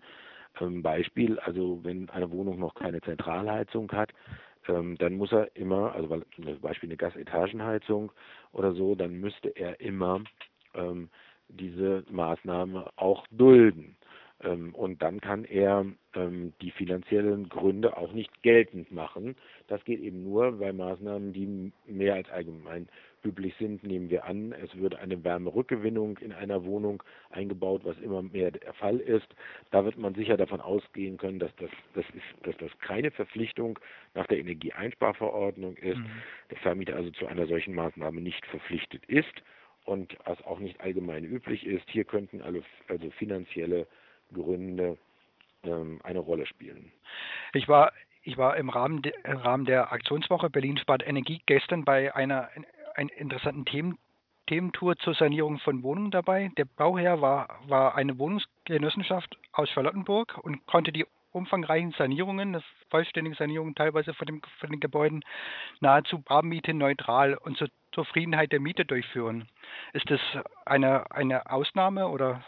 Ähm, 0.60 0.82
Beispiel, 0.82 1.38
also 1.40 1.80
wenn 1.82 2.08
eine 2.10 2.30
Wohnung 2.30 2.58
noch 2.58 2.74
keine 2.74 3.00
Zentralheizung 3.00 3.90
hat, 3.92 4.12
ähm, 4.68 4.96
dann 4.98 5.14
muss 5.14 5.32
er 5.32 5.54
immer, 5.56 5.92
also 5.94 6.10
weil, 6.10 6.22
zum 6.34 6.60
Beispiel 6.60 6.88
eine 6.88 6.96
Gasetagenheizung 6.96 8.12
oder 8.52 8.72
so, 8.72 8.94
dann 8.94 9.14
müsste 9.14 9.48
er 9.50 9.80
immer 9.80 10.22
ähm, 10.74 11.08
diese 11.48 12.04
Maßnahme 12.10 12.90
auch 12.96 13.26
dulden. 13.30 13.96
Ähm, 14.42 14.74
und 14.74 15.02
dann 15.02 15.20
kann 15.20 15.44
er 15.44 15.84
ähm, 16.14 16.52
die 16.60 16.70
finanziellen 16.70 17.48
Gründe 17.48 17.96
auch 17.96 18.12
nicht 18.12 18.42
geltend 18.42 18.90
machen. 18.90 19.36
Das 19.68 19.84
geht 19.84 20.00
eben 20.00 20.22
nur 20.22 20.52
bei 20.58 20.72
Maßnahmen, 20.72 21.32
die 21.32 21.72
mehr 21.86 22.14
als 22.14 22.30
allgemein 22.30 22.88
üblich 23.24 23.54
sind. 23.58 23.82
Nehmen 23.82 24.10
wir 24.10 24.24
an, 24.24 24.52
es 24.52 24.76
wird 24.76 24.96
eine 24.96 25.22
Wärmerückgewinnung 25.24 26.18
in 26.18 26.32
einer 26.32 26.64
Wohnung 26.64 27.02
eingebaut, 27.30 27.82
was 27.84 27.98
immer 27.98 28.22
mehr 28.22 28.50
der 28.50 28.72
Fall 28.74 28.98
ist. 28.98 29.28
Da 29.70 29.84
wird 29.84 29.98
man 29.98 30.14
sicher 30.14 30.36
davon 30.36 30.60
ausgehen 30.60 31.16
können, 31.16 31.38
dass 31.38 31.54
das, 31.56 31.70
das, 31.94 32.04
ist, 32.10 32.46
dass 32.46 32.56
das 32.58 32.70
keine 32.80 33.10
Verpflichtung 33.10 33.78
nach 34.14 34.26
der 34.26 34.38
Energieeinsparverordnung 34.38 35.76
ist. 35.76 35.98
Mhm. 35.98 36.10
Der 36.50 36.58
Vermieter 36.58 36.96
also 36.96 37.10
zu 37.10 37.26
einer 37.26 37.46
solchen 37.46 37.74
Maßnahme 37.74 38.20
nicht 38.20 38.44
verpflichtet 38.46 39.04
ist 39.06 39.42
und 39.84 40.16
was 40.24 40.42
auch 40.44 40.58
nicht 40.58 40.80
allgemein 40.80 41.24
üblich 41.24 41.66
ist. 41.66 41.88
Hier 41.90 42.04
könnten 42.04 42.42
also, 42.42 42.62
also 42.88 43.10
finanzielle 43.10 43.86
Gründe 44.32 44.96
ähm, 45.64 46.00
eine 46.04 46.20
Rolle 46.20 46.46
spielen. 46.46 46.92
Ich 47.52 47.68
war 47.68 47.92
ich 48.22 48.36
war 48.36 48.56
im 48.56 48.68
Rahmen, 48.68 49.00
de, 49.02 49.12
im 49.24 49.38
Rahmen 49.38 49.64
der 49.64 49.92
Aktionswoche 49.92 50.50
Berlin 50.50 50.76
spart 50.76 51.06
Energie 51.06 51.40
gestern 51.46 51.84
bei 51.84 52.14
einer, 52.14 52.50
einer 52.96 53.12
interessanten 53.12 53.64
Themen, 53.64 53.98
Thementour 54.46 54.96
zur 54.96 55.14
Sanierung 55.14 55.58
von 55.58 55.82
Wohnungen 55.82 56.10
dabei. 56.10 56.50
Der 56.56 56.64
Bauherr 56.64 57.20
war, 57.20 57.60
war 57.68 57.94
eine 57.94 58.18
Wohnungsgenossenschaft 58.18 59.38
aus 59.52 59.68
Charlottenburg 59.70 60.38
und 60.42 60.66
konnte 60.66 60.92
die 60.92 61.06
umfangreichen 61.32 61.92
Sanierungen, 61.92 62.52
das 62.54 62.64
vollständige 62.88 63.36
Sanierungen 63.36 63.74
teilweise 63.74 64.14
von, 64.14 64.26
dem, 64.26 64.42
von 64.58 64.70
den 64.70 64.80
Gebäuden, 64.80 65.22
nahezu 65.80 66.20
Barmiete 66.20 66.74
neutral 66.74 67.34
und 67.34 67.56
zur 67.56 67.68
Zufriedenheit 67.92 68.52
der 68.52 68.60
Mieter 68.60 68.84
durchführen. 68.84 69.48
Ist 69.92 70.10
das 70.10 70.20
eine, 70.64 71.10
eine 71.10 71.50
Ausnahme 71.50 72.08
oder 72.08 72.42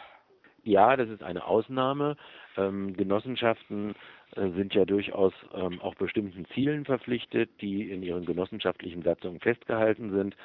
ja, 0.63 0.95
das 0.95 1.09
ist 1.09 1.23
eine 1.23 1.45
Ausnahme. 1.45 2.15
Ähm, 2.57 2.95
Genossenschaften 2.95 3.95
äh, 4.35 4.49
sind 4.51 4.73
ja 4.73 4.85
durchaus 4.85 5.33
ähm, 5.53 5.79
auch 5.81 5.95
bestimmten 5.95 6.45
Zielen 6.53 6.85
verpflichtet, 6.85 7.49
die 7.61 7.91
in 7.91 8.01
ihren 8.01 8.25
genossenschaftlichen 8.25 9.03
Satzungen 9.03 9.39
festgehalten 9.39 10.11
sind. 10.11 10.35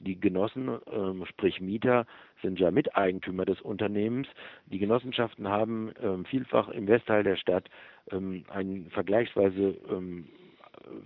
Die 0.00 0.18
Genossen, 0.18 0.78
ähm, 0.92 1.24
sprich 1.26 1.60
Mieter, 1.60 2.06
sind 2.42 2.58
ja 2.58 2.70
Miteigentümer 2.70 3.44
des 3.44 3.60
Unternehmens. 3.60 4.28
Die 4.66 4.78
Genossenschaften 4.78 5.48
haben 5.48 5.92
ähm, 6.02 6.24
vielfach 6.24 6.68
im 6.68 6.88
Westteil 6.88 7.22
der 7.22 7.36
Stadt 7.36 7.68
ähm, 8.10 8.44
ein 8.48 8.86
vergleichsweise 8.90 9.76
ähm, 9.90 10.26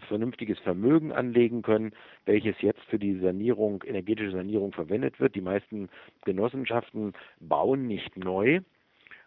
vernünftiges 0.09 0.59
Vermögen 0.61 1.13
anlegen 1.13 1.63
können, 1.63 1.93
welches 2.25 2.61
jetzt 2.61 2.83
für 2.89 2.99
die 2.99 3.19
Sanierung, 3.19 3.83
energetische 3.85 4.33
Sanierung 4.33 4.73
verwendet 4.73 5.21
wird. 5.21 5.35
Die 5.35 5.41
meisten 5.41 5.89
Genossenschaften 6.25 7.13
bauen 7.41 7.87
nicht 7.87 8.17
neu. 8.17 8.61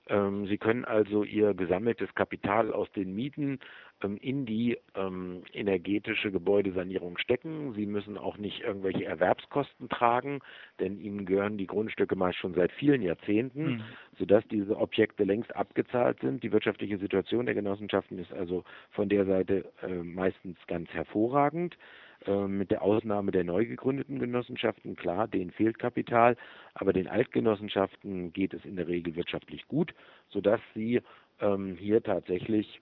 Ähm, 0.07 0.45
sie 0.47 0.57
können 0.57 0.85
also 0.85 1.23
ihr 1.23 1.53
gesammeltes 1.53 2.13
Kapital 2.13 2.71
aus 2.71 2.91
den 2.91 3.15
Mieten 3.15 3.59
ähm, 4.03 4.17
in 4.17 4.45
die 4.45 4.77
ähm, 4.93 5.43
energetische 5.53 6.31
Gebäudesanierung 6.31 7.17
stecken. 7.17 7.73
Sie 7.73 7.85
müssen 7.85 8.17
auch 8.17 8.37
nicht 8.37 8.61
irgendwelche 8.61 9.05
Erwerbskosten 9.05 9.89
tragen, 9.89 10.41
denn 10.79 10.99
ihnen 10.99 11.25
gehören 11.25 11.57
die 11.57 11.67
Grundstücke 11.67 12.15
meist 12.15 12.37
schon 12.37 12.53
seit 12.53 12.71
vielen 12.73 13.01
Jahrzehnten, 13.01 13.65
mhm. 13.65 13.83
sodass 14.17 14.47
diese 14.47 14.77
Objekte 14.77 15.23
längst 15.23 15.55
abgezahlt 15.55 16.19
sind. 16.19 16.43
Die 16.43 16.51
wirtschaftliche 16.51 16.97
Situation 16.97 17.45
der 17.45 17.55
Genossenschaften 17.55 18.19
ist 18.19 18.31
also 18.33 18.63
von 18.91 19.09
der 19.09 19.25
Seite 19.25 19.71
äh, 19.81 20.03
meistens 20.03 20.57
ganz 20.67 20.89
hervorragend 20.89 21.77
mit 22.27 22.71
der 22.71 22.81
Ausnahme 22.81 23.31
der 23.31 23.43
neu 23.43 23.65
gegründeten 23.65 24.19
Genossenschaften, 24.19 24.95
klar, 24.95 25.27
denen 25.27 25.51
fehlt 25.51 25.79
Kapital, 25.79 26.35
aber 26.73 26.93
den 26.93 27.07
Altgenossenschaften 27.07 28.33
geht 28.33 28.53
es 28.53 28.65
in 28.65 28.75
der 28.75 28.87
Regel 28.87 29.15
wirtschaftlich 29.15 29.67
gut, 29.67 29.93
sodass 30.29 30.61
sie 30.73 31.01
ähm, 31.39 31.75
hier 31.75 32.01
tatsächlich 32.01 32.81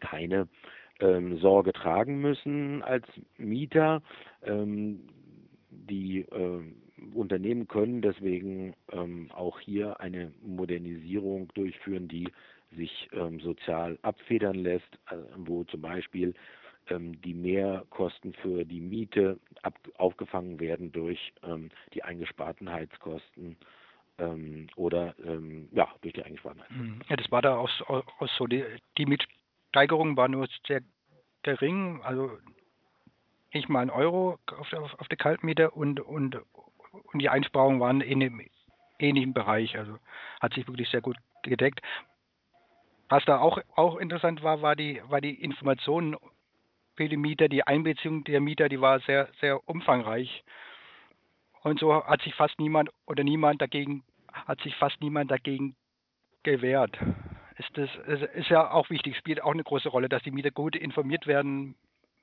keine 0.00 0.48
ähm, 1.00 1.38
Sorge 1.38 1.72
tragen 1.72 2.20
müssen 2.20 2.82
als 2.82 3.06
Mieter. 3.38 4.02
Ähm, 4.42 5.00
die 5.70 6.20
äh, 6.20 6.60
Unternehmen 7.14 7.68
können 7.68 8.02
deswegen 8.02 8.74
ähm, 8.92 9.30
auch 9.32 9.60
hier 9.60 10.00
eine 10.00 10.32
Modernisierung 10.42 11.48
durchführen, 11.54 12.08
die 12.08 12.28
sich 12.76 13.08
ähm, 13.12 13.40
sozial 13.40 13.98
abfedern 14.02 14.56
lässt, 14.56 14.98
äh, 15.10 15.16
wo 15.36 15.64
zum 15.64 15.80
Beispiel 15.80 16.28
ähm, 16.28 16.34
die 16.88 17.34
Mehrkosten 17.34 18.32
für 18.34 18.64
die 18.64 18.80
Miete 18.80 19.38
ab, 19.62 19.74
aufgefangen 19.96 20.58
werden 20.58 20.90
durch 20.90 21.32
ähm, 21.44 21.70
die 21.94 22.02
eingesparten 22.02 22.70
Heizkosten 22.70 23.56
ähm, 24.18 24.66
oder 24.74 25.14
ja 25.72 25.88
durch 26.00 26.14
die 26.14 26.22
eingesparten 26.24 26.62
Heizkosten. 26.62 26.96
Mhm. 26.96 27.02
Ja, 27.08 27.16
das 27.16 27.30
war 27.30 27.42
da 27.42 27.56
auch, 27.56 27.70
auch 27.88 28.28
so 28.36 28.46
die, 28.46 28.64
die 28.98 29.06
Miet 29.06 29.24
Steigerung 29.70 30.16
war 30.16 30.28
nur 30.28 30.48
sehr 30.66 30.82
gering, 31.42 32.02
also 32.02 32.38
nicht 33.52 33.68
mal 33.68 33.80
ein 33.80 33.90
Euro 33.90 34.38
auf 34.58 34.68
der, 34.70 34.82
auf 34.82 35.08
der 35.08 35.16
Kaltmiete 35.16 35.70
und, 35.70 36.00
und, 36.00 36.36
und 36.92 37.18
die 37.20 37.28
Einsparungen 37.28 37.80
waren 37.80 38.00
in 38.00 38.20
dem 38.20 38.40
ähnlichen 38.98 39.32
Bereich, 39.32 39.78
also 39.78 39.98
hat 40.40 40.54
sich 40.54 40.66
wirklich 40.66 40.88
sehr 40.90 41.00
gut 41.00 41.16
gedeckt. 41.42 41.80
Was 43.08 43.24
da 43.24 43.38
auch, 43.38 43.58
auch 43.74 43.96
interessant 43.96 44.42
war, 44.42 44.62
war 44.62 44.76
die, 44.76 45.00
war 45.08 45.20
die 45.20 45.34
Information 45.42 46.16
die 47.08 47.16
Mieter, 47.16 47.48
die 47.48 47.66
Einbeziehung 47.66 48.24
der 48.24 48.40
Mieter, 48.40 48.68
die 48.68 48.80
war 48.80 49.00
sehr, 49.00 49.28
sehr 49.40 49.68
umfangreich. 49.68 50.44
Und 51.62 51.78
so 51.78 52.04
hat 52.04 52.22
sich 52.22 52.34
fast 52.34 52.58
niemand 52.58 52.90
oder 53.06 53.22
niemand 53.22 53.60
dagegen, 53.60 54.02
hat 54.32 54.60
sich 54.62 54.74
fast 54.76 55.00
niemand 55.00 55.30
dagegen 55.30 55.76
gewehrt 56.42 56.98
ist 57.60 57.76
das 57.76 57.90
ist 58.34 58.48
ja 58.48 58.70
auch 58.70 58.90
wichtig, 58.90 59.16
spielt 59.16 59.42
auch 59.42 59.52
eine 59.52 59.62
große 59.62 59.88
Rolle, 59.88 60.08
dass 60.08 60.22
die 60.22 60.30
Mieter 60.30 60.50
gut 60.50 60.74
informiert 60.76 61.26
werden, 61.26 61.74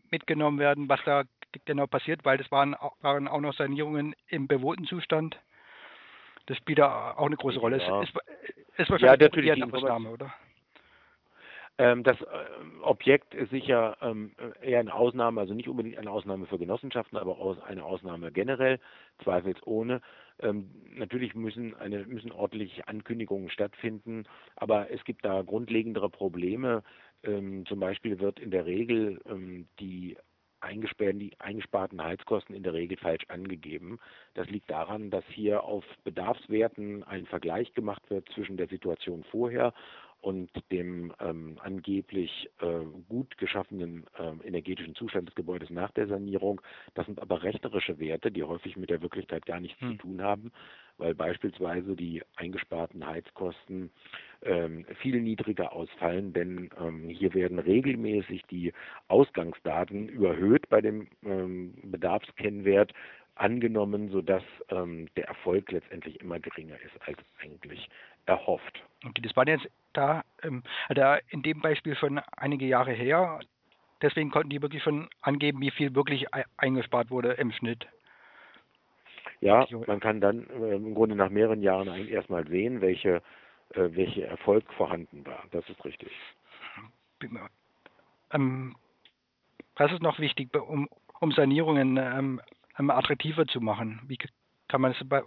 mitgenommen 0.09 0.59
werden, 0.59 0.89
was 0.89 0.99
da 1.05 1.23
genau 1.65 1.87
passiert, 1.87 2.25
weil 2.25 2.37
das 2.37 2.51
waren, 2.51 2.75
waren 3.01 3.27
auch 3.27 3.41
noch 3.41 3.53
Sanierungen 3.53 4.15
im 4.27 4.47
bewohnten 4.47 4.85
Zustand. 4.85 5.39
Das 6.47 6.57
spielt 6.57 6.79
da 6.79 7.13
auch 7.17 7.25
eine 7.25 7.35
große 7.35 7.59
Rolle. 7.59 7.77
Ja. 7.77 8.01
Es 8.01 8.09
ist, 8.09 8.17
ist 8.77 8.89
wahrscheinlich 8.89 9.21
ja, 9.21 9.27
natürlich 9.27 9.51
eine 9.51 9.73
Ausnahme, 9.73 10.09
oder? 10.09 10.33
Ähm, 11.79 12.03
das 12.03 12.19
äh, 12.21 12.25
Objekt 12.81 13.35
ist 13.35 13.51
sicher 13.51 13.97
ähm, 14.01 14.31
eher 14.61 14.79
eine 14.79 14.93
Ausnahme, 14.93 15.41
also 15.41 15.53
nicht 15.53 15.67
unbedingt 15.67 15.97
eine 15.97 16.09
Ausnahme 16.09 16.47
für 16.47 16.57
Genossenschaften, 16.57 17.17
aber 17.17 17.37
eine 17.65 17.83
Ausnahme 17.85 18.31
generell, 18.31 18.79
zweifelsohne. 19.23 20.01
Ähm, 20.39 20.69
natürlich 20.95 21.35
müssen, 21.35 21.75
eine, 21.75 22.05
müssen 22.05 22.31
ordentliche 22.31 22.87
Ankündigungen 22.87 23.49
stattfinden, 23.49 24.25
aber 24.55 24.89
es 24.91 25.03
gibt 25.03 25.23
da 25.25 25.41
grundlegendere 25.41 26.09
Probleme. 26.09 26.83
Zum 27.23 27.79
Beispiel 27.79 28.19
wird 28.19 28.39
in 28.39 28.51
der 28.51 28.67
Regel 28.67 29.19
die 29.79 30.15
die 31.19 31.35
eingesparten 31.39 32.03
Heizkosten 32.03 32.55
in 32.55 32.63
der 32.63 32.73
Regel 32.73 32.97
falsch 32.97 33.25
angegeben. 33.27 33.99
Das 34.33 34.49
liegt 34.49 34.69
daran, 34.69 35.09
dass 35.09 35.23
hier 35.29 35.63
auf 35.63 35.83
Bedarfswerten 36.03 37.03
ein 37.03 37.25
Vergleich 37.25 37.73
gemacht 37.73 38.09
wird 38.09 38.27
zwischen 38.33 38.57
der 38.57 38.67
Situation 38.67 39.23
vorher 39.31 39.73
und 40.21 40.49
dem 40.71 41.13
ähm, 41.19 41.57
angeblich 41.61 42.49
äh, 42.59 42.85
gut 43.07 43.37
geschaffenen 43.37 44.05
äh, 44.17 44.47
energetischen 44.47 44.95
Zustand 44.95 45.27
des 45.27 45.35
Gebäudes 45.35 45.69
nach 45.69 45.91
der 45.91 46.07
Sanierung. 46.07 46.61
Das 46.95 47.05
sind 47.05 47.21
aber 47.21 47.43
rechnerische 47.43 47.99
Werte, 47.99 48.31
die 48.31 48.43
häufig 48.43 48.77
mit 48.77 48.89
der 48.89 49.01
Wirklichkeit 49.01 49.45
gar 49.45 49.59
nichts 49.59 49.79
hm. 49.79 49.91
zu 49.91 49.97
tun 49.97 50.21
haben, 50.21 50.51
weil 50.97 51.13
beispielsweise 51.13 51.95
die 51.95 52.23
eingesparten 52.35 53.05
Heizkosten 53.05 53.91
ähm, 54.41 54.85
viel 55.01 55.21
niedriger 55.21 55.73
ausfallen, 55.73 56.33
denn 56.33 56.69
ähm, 56.79 57.09
hier 57.09 57.33
werden 57.33 57.59
regelmäßig 57.59 58.43
die 58.49 58.73
Ausgangsdaten 59.07 60.09
überhöht 60.09 60.69
bei 60.69 60.81
dem 60.81 61.07
ähm, 61.23 61.75
Bedarfskennwert 61.83 62.93
angenommen, 63.39 64.09
sodass 64.09 64.43
ähm, 64.69 65.07
der 65.15 65.27
Erfolg 65.27 65.71
letztendlich 65.71 66.19
immer 66.21 66.39
geringer 66.39 66.75
ist 66.81 66.95
als 67.07 67.17
eigentlich 67.41 67.89
erhofft. 68.25 68.83
Okay, 69.05 69.21
das 69.21 69.35
war 69.35 69.47
jetzt 69.47 69.67
da, 69.93 70.23
ähm, 70.43 70.63
da 70.89 71.17
in 71.29 71.41
dem 71.43 71.61
Beispiel 71.61 71.95
schon 71.95 72.19
einige 72.35 72.65
Jahre 72.65 72.91
her. 72.91 73.39
deswegen 74.01 74.29
konnten 74.29 74.49
die 74.49 74.61
wirklich 74.61 74.83
schon 74.83 75.09
angeben, 75.21 75.59
wie 75.61 75.71
viel 75.71 75.95
wirklich 75.95 76.27
eingespart 76.57 77.09
wurde 77.09 77.33
im 77.33 77.51
Schnitt. 77.51 77.87
Ja, 79.41 79.65
man 79.85 79.99
kann 79.99 80.21
dann 80.21 80.47
äh, 80.49 80.75
im 80.75 80.95
Grunde 80.95 81.15
nach 81.15 81.29
mehreren 81.29 81.61
Jahren 81.61 81.89
eigentlich 81.89 82.11
erstmal 82.11 82.47
sehen, 82.47 82.81
welche, 82.81 83.21
äh, 83.73 83.89
welche 83.91 84.25
Erfolg 84.25 84.71
vorhanden 84.73 85.25
war. 85.25 85.43
Das 85.51 85.67
ist 85.69 85.83
richtig. 85.85 86.11
Ähm, 88.31 88.75
was 89.75 89.91
ist 89.91 90.01
noch 90.01 90.19
wichtig, 90.19 90.55
um, 90.55 90.89
um 91.19 91.31
Sanierungen 91.31 91.97
ähm, 91.97 92.41
attraktiver 92.77 93.47
zu 93.47 93.61
machen? 93.61 94.01
Wie 94.07 94.17
kann 94.67 94.81
man 94.81 94.93
das 94.93 95.07
bei, 95.07 95.23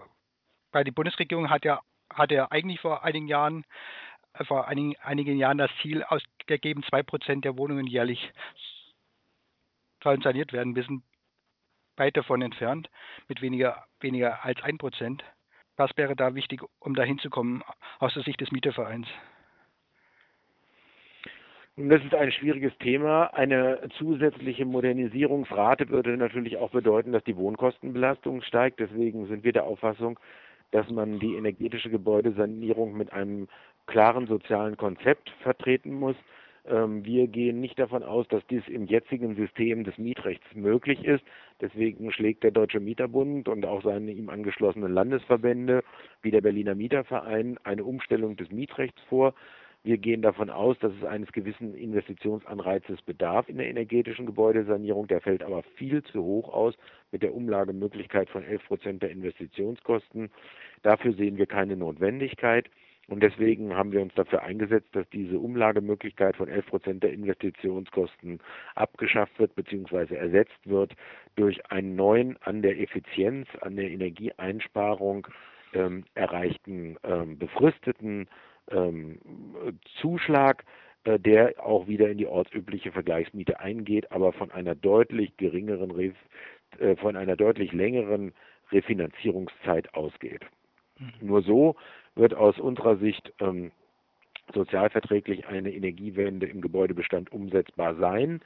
bei 0.73 0.85
die 0.85 0.91
Bundesregierung 0.91 1.51
hat 1.51 1.65
ja 1.65 1.81
hat 2.13 2.33
ja 2.33 2.51
eigentlich 2.51 2.81
vor 2.81 3.05
einigen 3.05 3.29
Jahren 3.29 3.65
äh, 4.35 4.45
vor 4.45 4.69
einigen, 4.69 4.97
einigen 5.03 5.37
Jahren 5.39 5.59
das 5.59 5.71
Ziel 5.83 6.03
ausgegeben, 6.03 6.83
zwei 6.85 7.03
Prozent 7.03 7.45
der 7.45 7.57
Wohnungen 7.57 7.87
jährlich 7.87 8.33
sollen 10.03 10.23
saniert 10.23 10.53
werden. 10.53 10.77
Wir 10.77 10.85
sind 10.85 11.03
weit 11.97 12.17
davon 12.17 12.43
entfernt, 12.43 12.89
mit 13.29 13.43
weniger, 13.43 13.85
weniger 14.01 14.45
als 14.45 14.63
ein 14.63 14.79
Prozent. 14.79 15.23
Was 15.77 15.91
wäre 15.97 16.17
da 16.17 16.35
wichtig, 16.35 16.63
um 16.79 16.95
da 16.95 17.03
hinzukommen, 17.03 17.63
aus 17.99 18.15
der 18.15 18.23
Sicht 18.23 18.41
des 18.41 18.51
Mietervereins? 18.51 19.07
Das 21.77 22.05
ist 22.05 22.15
ein 22.15 22.33
schwieriges 22.33 22.77
Thema. 22.79 23.33
Eine 23.33 23.81
zusätzliche 23.97 24.65
Modernisierungsrate 24.65 25.89
würde 25.89 26.17
natürlich 26.17 26.57
auch 26.59 26.71
bedeuten, 26.71 27.13
dass 27.13 27.25
die 27.25 27.37
Wohnkostenbelastung 27.37 28.43
steigt. 28.43 28.81
Deswegen 28.81 29.27
sind 29.29 29.45
wir 29.45 29.53
der 29.53 29.65
Auffassung, 29.65 30.19
dass 30.73 30.89
man 30.91 31.21
die 31.21 31.37
energetische 31.37 31.89
Gebäudesanierung 31.89 32.97
mit 32.97 33.13
einem 33.13 33.49
klaren 33.87 34.27
sozialen 34.27 34.77
Konzept 34.77 35.31
vertreten 35.43 35.95
muss. 35.95 36.17
Ähm, 36.67 37.05
wir 37.05 37.29
gehen 37.29 37.61
nicht 37.61 37.79
davon 37.79 38.03
aus, 38.03 38.29
dass 38.29 38.47
dies 38.49 38.67
im 38.69 38.85
jetzigen 38.87 39.35
System 39.35 39.85
des 39.85 39.97
Mietrechts 39.97 40.47
möglich 40.55 41.05
ist. 41.05 41.25
Deswegen 41.61 42.13
schlägt 42.13 42.43
der 42.43 42.51
Deutsche 42.51 42.81
Mieterbund 42.81 43.49
und 43.49 43.65
auch 43.65 43.83
seine 43.83 44.13
ihm 44.13 44.29
angeschlossenen 44.29 44.93
Landesverbände 44.93 45.83
wie 46.21 46.31
der 46.31 46.43
Berliner 46.43 46.75
Mieterverein 46.75 47.59
eine 47.65 47.85
Umstellung 47.85 48.37
des 48.37 48.51
Mietrechts 48.51 49.01
vor. 49.09 49.35
Wir 49.83 49.97
gehen 49.97 50.21
davon 50.21 50.51
aus, 50.51 50.79
dass 50.81 50.93
es 50.93 51.05
eines 51.05 51.33
gewissen 51.33 51.75
Investitionsanreizes 51.75 53.01
bedarf 53.01 53.49
in 53.49 53.57
der 53.57 53.69
energetischen 53.69 54.27
Gebäudesanierung. 54.27 55.07
Der 55.07 55.23
fällt 55.23 55.43
aber 55.43 55.63
viel 55.77 56.03
zu 56.03 56.23
hoch 56.23 56.53
aus 56.53 56.75
mit 57.13 57.23
der 57.23 57.35
Umlagemöglichkeit 57.35 58.29
von 58.29 58.45
11 58.45 58.67
Prozent 58.67 59.03
der 59.03 59.11
Investitionskosten. 59.11 60.31
Dafür 60.83 61.15
sehen 61.15 61.39
wir 61.39 61.47
keine 61.47 61.77
Notwendigkeit. 61.77 62.69
Und 63.09 63.23
deswegen 63.23 63.75
haben 63.75 63.91
wir 63.91 64.03
uns 64.03 64.15
dafür 64.15 64.43
eingesetzt, 64.43 64.89
dass 64.93 65.09
diese 65.09 65.39
Umlagemöglichkeit 65.39 66.37
von 66.37 66.49
11 66.49 66.67
Prozent 66.67 67.03
der 67.03 67.13
Investitionskosten 67.13 68.39
abgeschafft 68.75 69.37
wird 69.39 69.55
bzw. 69.57 70.15
ersetzt 70.15 70.61
wird 70.65 70.95
durch 71.35 71.59
einen 71.73 71.97
neuen 71.97 72.37
an 72.43 72.63
der 72.63 72.79
Effizienz, 72.79 73.49
an 73.63 73.77
der 73.77 73.91
Energieeinsparung 73.91 75.27
ähm, 75.73 76.05
erreichten 76.15 76.99
ähm, 77.03 77.39
befristeten 77.39 78.29
ähm, 78.71 79.19
Zuschlag, 80.01 80.65
äh, 81.05 81.19
der 81.19 81.55
auch 81.65 81.87
wieder 81.89 82.11
in 82.11 82.19
die 82.19 82.27
ortsübliche 82.27 82.93
Vergleichsmiete 82.93 83.61
eingeht, 83.61 84.13
aber 84.13 84.33
von 84.33 84.51
einer 84.51 84.75
deutlich 84.75 85.37
geringeren, 85.37 86.15
äh, 86.79 86.97
von 86.97 87.17
einer 87.17 87.37
deutlich 87.37 87.73
längeren 87.73 88.33
Refinanzierungszeit 88.71 89.95
ausgeht. 89.95 90.43
Mhm. 90.99 91.13
Nur 91.21 91.43
so 91.43 91.77
wird 92.15 92.35
aus 92.35 92.59
unserer 92.59 92.97
Sicht 92.97 93.33
ähm, 93.41 93.73
sozialverträglich 94.53 95.47
eine 95.47 95.73
Energiewende 95.73 96.47
im 96.47 96.61
Gebäudebestand 96.61 97.33
umsetzbar 97.33 97.95
sein. 97.97 98.41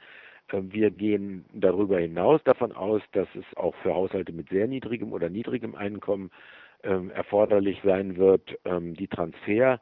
Äh, 0.51 0.61
wir 0.69 0.91
gehen 0.91 1.45
darüber 1.53 1.99
hinaus 1.99 2.43
davon 2.43 2.71
aus, 2.71 3.01
dass 3.11 3.27
es 3.35 3.45
auch 3.57 3.75
für 3.83 3.93
Haushalte 3.93 4.31
mit 4.31 4.49
sehr 4.49 4.67
niedrigem 4.67 5.13
oder 5.13 5.29
niedrigem 5.29 5.75
Einkommen 5.75 6.31
ähm, 6.83 7.09
erforderlich 7.11 7.79
sein 7.83 8.17
wird, 8.17 8.57
ähm, 8.65 8.93
die 8.95 9.07
Transfer 9.07 9.79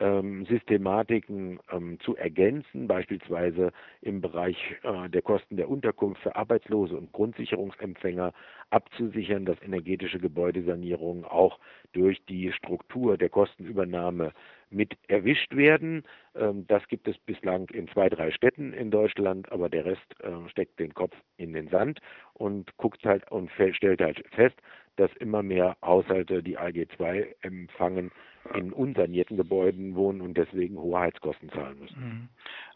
ähm, 0.00 0.44
Systematiken 0.46 1.60
ähm, 1.70 1.98
zu 2.00 2.16
ergänzen, 2.16 2.88
beispielsweise 2.88 3.72
im 4.00 4.20
Bereich 4.20 4.56
äh, 4.82 5.08
der 5.08 5.22
Kosten 5.22 5.56
der 5.56 5.68
Unterkunft 5.68 6.22
für 6.22 6.34
Arbeitslose 6.34 6.96
und 6.96 7.12
Grundsicherungsempfänger 7.12 8.32
abzusichern, 8.70 9.44
dass 9.44 9.60
energetische 9.62 10.18
Gebäudesanierungen 10.18 11.24
auch 11.24 11.58
durch 11.92 12.24
die 12.26 12.52
Struktur 12.52 13.16
der 13.16 13.28
Kostenübernahme 13.28 14.32
mit 14.70 14.96
erwischt 15.08 15.54
werden. 15.54 16.02
Ähm, 16.34 16.66
das 16.66 16.86
gibt 16.88 17.06
es 17.06 17.16
bislang 17.18 17.68
in 17.70 17.88
zwei, 17.88 18.08
drei 18.08 18.30
Städten 18.32 18.72
in 18.72 18.90
Deutschland, 18.90 19.50
aber 19.52 19.68
der 19.68 19.84
Rest 19.84 20.14
äh, 20.20 20.48
steckt 20.48 20.80
den 20.80 20.92
Kopf 20.94 21.14
in 21.36 21.52
den 21.52 21.68
Sand 21.68 22.00
und 22.32 22.76
guckt 22.76 23.04
halt 23.04 23.30
und 23.30 23.50
stellt 23.72 24.00
halt 24.00 24.24
fest, 24.32 24.56
dass 24.96 25.12
immer 25.14 25.42
mehr 25.42 25.76
Haushalte 25.82 26.42
die 26.42 26.58
AG 26.58 26.86
2 26.96 27.34
empfangen, 27.42 28.10
in 28.54 28.72
unsanierten 28.72 29.36
Gebäuden 29.36 29.94
wohnen 29.94 30.20
und 30.20 30.36
deswegen 30.36 30.76
hohe 30.78 30.98
Heizkosten 30.98 31.50
zahlen 31.50 31.78
müssen. 31.78 32.00
Mhm. 32.00 32.28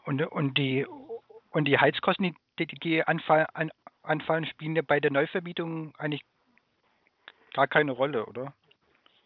Und, 0.04 0.22
und, 0.22 0.58
die, 0.58 0.86
und 1.50 1.66
die 1.66 1.78
Heizkosten, 1.78 2.34
die, 2.58 2.66
die 2.66 3.02
anfallen, 3.02 3.46
anfallen, 4.02 4.46
spielen 4.46 4.76
ja 4.76 4.82
bei 4.82 5.00
der 5.00 5.10
Neuvermietung 5.10 5.94
eigentlich 5.98 6.22
gar 7.52 7.66
keine 7.66 7.92
Rolle, 7.92 8.26
oder? 8.26 8.54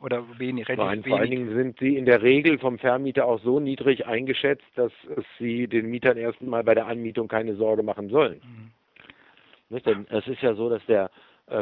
Oder 0.01 0.25
wenig, 0.39 0.69
relativ 0.69 0.85
Nein, 0.85 1.05
vor 1.05 1.21
allen 1.21 1.31
Dingen 1.31 1.55
sind 1.55 1.79
sie 1.79 1.97
in 1.97 2.07
der 2.07 2.23
Regel 2.23 2.59
vom 2.59 2.79
Vermieter 2.81 3.25
auch 3.25 3.41
so 3.41 3.61
niedrig 3.61 4.05
eingeschätzt, 4.05 4.67
dass 4.75 4.91
es 5.17 5.25
sie 5.39 5.69
den 5.69 5.91
Mietern 5.91 6.17
erstmal 6.17 6.65
bei 6.65 6.75
der 6.75 6.89
Anmietung 6.89 7.29
keine 7.29 7.55
Sorge 7.55 7.85
machen 7.85 8.09
sollen. 8.09 8.41
Mhm. 8.43 8.73
Es 10.11 10.27
ist 10.27 10.43
ja 10.43 10.55
so, 10.55 10.69
dass 10.69 10.85
der 10.87 11.11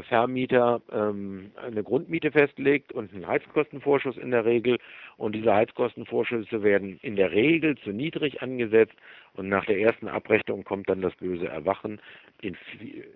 Vermieter 0.03 0.81
ähm, 0.93 1.53
eine 1.57 1.83
Grundmiete 1.83 2.31
festlegt 2.33 2.93
und 2.93 3.13
einen 3.13 3.27
Heizkostenvorschuss 3.27 4.17
in 4.17 4.31
der 4.31 4.45
Regel. 4.45 4.79
Und 5.17 5.35
diese 5.35 5.55
Heizkostenvorschüsse 5.55 6.63
werden 6.63 6.99
in 7.03 7.17
der 7.17 7.33
Regel 7.33 7.77
zu 7.79 7.91
niedrig 7.91 8.43
angesetzt 8.43 8.95
und 9.35 9.49
nach 9.49 9.65
der 9.65 9.79
ersten 9.79 10.09
Abrechnung 10.09 10.65
kommt 10.65 10.89
dann 10.89 11.03
das 11.03 11.15
böse 11.17 11.49
Erwachen. 11.49 12.01
In 12.41 12.57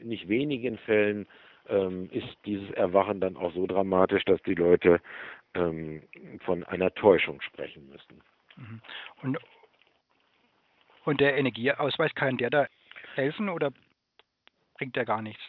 nicht 0.03 0.29
wenigen 0.29 0.79
Fällen 0.79 1.27
ähm, 1.69 2.09
ist 2.13 2.37
dieses 2.45 2.71
Erwachen 2.73 3.21
dann 3.21 3.37
auch 3.37 3.53
so 3.55 3.67
dramatisch, 3.67 4.25
dass 4.25 4.43
die 4.43 4.55
Leute 4.55 5.01
ähm, 5.55 6.03
von 6.45 6.65
einer 6.65 6.93
Täuschung 6.95 7.41
sprechen 7.41 7.89
müssen. 7.89 8.23
Mhm. 8.57 8.81
Und, 9.23 9.39
und 11.05 11.21
der 11.21 11.37
Energieausweis, 11.37 12.15
kann 12.15 12.37
der 12.37 12.51
da 12.51 12.67
helfen 13.15 13.49
oder 13.49 13.73
bringt 14.77 14.97
der 14.97 15.05
gar 15.05 15.23
nichts? 15.23 15.43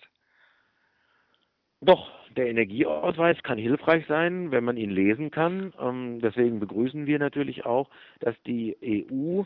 Doch, 1.81 2.11
der 2.35 2.47
Energieausweis 2.47 3.41
kann 3.43 3.57
hilfreich 3.57 4.05
sein, 4.07 4.51
wenn 4.51 4.63
man 4.63 4.77
ihn 4.77 4.89
lesen 4.89 5.31
kann. 5.31 5.73
Ähm, 5.79 6.19
deswegen 6.21 6.59
begrüßen 6.59 7.05
wir 7.05 7.19
natürlich 7.19 7.65
auch, 7.65 7.89
dass 8.19 8.35
die 8.43 8.75
EU 8.83 9.43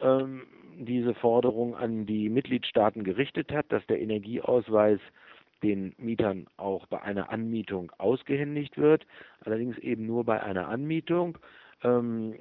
ähm, 0.00 0.42
diese 0.78 1.14
Forderung 1.14 1.76
an 1.76 2.06
die 2.06 2.28
Mitgliedstaaten 2.28 3.04
gerichtet 3.04 3.52
hat, 3.52 3.66
dass 3.70 3.86
der 3.86 4.00
Energieausweis 4.00 5.00
den 5.62 5.94
Mietern 5.98 6.46
auch 6.56 6.86
bei 6.86 7.00
einer 7.02 7.30
Anmietung 7.30 7.92
ausgehändigt 7.98 8.78
wird, 8.78 9.06
allerdings 9.44 9.78
eben 9.78 10.06
nur 10.06 10.24
bei 10.24 10.42
einer 10.42 10.68
Anmietung. 10.68 11.38
Ähm, 11.84 12.34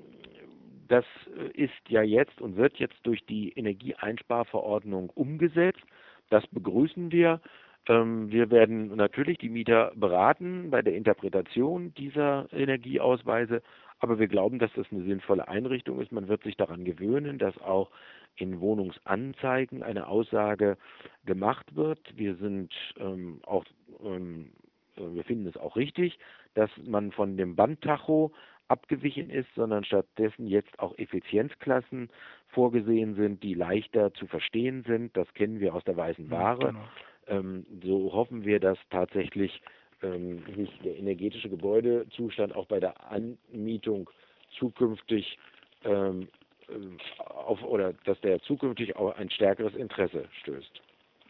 das 0.87 1.05
ist 1.53 1.71
ja 1.87 2.01
jetzt 2.01 2.41
und 2.41 2.57
wird 2.57 2.77
jetzt 2.77 2.97
durch 3.03 3.23
die 3.25 3.49
Energieeinsparverordnung 3.51 5.09
umgesetzt. 5.11 5.81
Das 6.29 6.45
begrüßen 6.47 7.11
wir. 7.11 7.39
Ähm, 7.87 8.31
wir 8.31 8.51
werden 8.51 8.95
natürlich 8.95 9.37
die 9.37 9.49
Mieter 9.49 9.91
beraten 9.95 10.69
bei 10.69 10.81
der 10.81 10.95
Interpretation 10.95 11.93
dieser 11.95 12.47
Energieausweise, 12.51 13.61
aber 13.99 14.19
wir 14.19 14.27
glauben, 14.27 14.59
dass 14.59 14.71
das 14.73 14.87
eine 14.91 15.03
sinnvolle 15.03 15.47
Einrichtung 15.47 15.99
ist. 15.99 16.11
Man 16.11 16.27
wird 16.27 16.43
sich 16.43 16.57
daran 16.57 16.85
gewöhnen, 16.85 17.37
dass 17.37 17.57
auch 17.59 17.91
in 18.35 18.59
Wohnungsanzeigen 18.59 19.83
eine 19.83 20.07
Aussage 20.07 20.77
gemacht 21.25 21.75
wird. 21.75 21.99
Wir 22.17 22.35
sind 22.35 22.73
ähm, 22.97 23.39
auch, 23.45 23.65
ähm, 24.03 24.51
wir 24.95 25.23
finden 25.23 25.47
es 25.47 25.57
auch 25.57 25.75
richtig, 25.75 26.17
dass 26.53 26.69
man 26.83 27.11
von 27.11 27.37
dem 27.37 27.55
Bandtacho 27.55 28.31
abgewichen 28.67 29.29
ist, 29.29 29.53
sondern 29.55 29.83
stattdessen 29.83 30.47
jetzt 30.47 30.79
auch 30.79 30.97
Effizienzklassen 30.97 32.09
vorgesehen 32.47 33.15
sind, 33.15 33.43
die 33.43 33.53
leichter 33.53 34.13
zu 34.13 34.27
verstehen 34.27 34.83
sind. 34.83 35.15
Das 35.17 35.31
kennen 35.33 35.59
wir 35.59 35.75
aus 35.75 35.83
der 35.83 35.97
weißen 35.97 36.29
Ware. 36.31 36.61
Ja, 36.61 36.67
genau. 36.71 36.87
Ähm, 37.27 37.65
so 37.83 38.11
hoffen 38.13 38.45
wir, 38.45 38.59
dass 38.59 38.77
tatsächlich 38.89 39.61
ähm, 40.01 40.43
sich 40.55 40.69
der 40.83 40.97
energetische 40.97 41.49
Gebäudezustand 41.49 42.55
auch 42.55 42.65
bei 42.65 42.79
der 42.79 43.11
Anmietung 43.11 44.09
zukünftig 44.57 45.37
ähm, 45.83 46.27
äh, 46.67 47.21
auf 47.23 47.61
oder 47.63 47.93
dass 48.05 48.19
der 48.21 48.41
zukünftig 48.41 48.95
auch 48.95 49.15
ein 49.15 49.29
stärkeres 49.29 49.75
Interesse 49.75 50.27
stößt. 50.41 50.81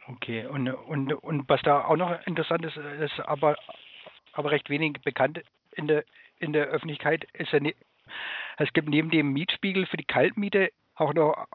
Okay, 0.07 0.45
und, 0.45 0.67
und, 0.67 1.13
und 1.13 1.47
was 1.47 1.61
da 1.61 1.85
auch 1.85 1.95
noch 1.95 2.25
interessant 2.25 2.65
ist, 2.65 2.75
ist 2.75 3.19
aber, 3.19 3.55
aber 4.33 4.51
recht 4.51 4.69
wenig 4.69 4.93
bekannt 5.03 5.41
in 5.73 5.87
der, 5.87 6.03
in 6.39 6.53
der 6.53 6.67
Öffentlichkeit, 6.67 7.27
ist 7.33 7.51
ja 7.51 7.59
ne, 7.59 7.75
es 8.57 8.73
gibt 8.73 8.89
neben 8.89 9.09
dem 9.09 9.31
Mietspiegel 9.31 9.85
für 9.85 9.97
die 9.97 10.05
Kaltmiete 10.05 10.71
auch 10.95 11.13
noch, 11.13 11.47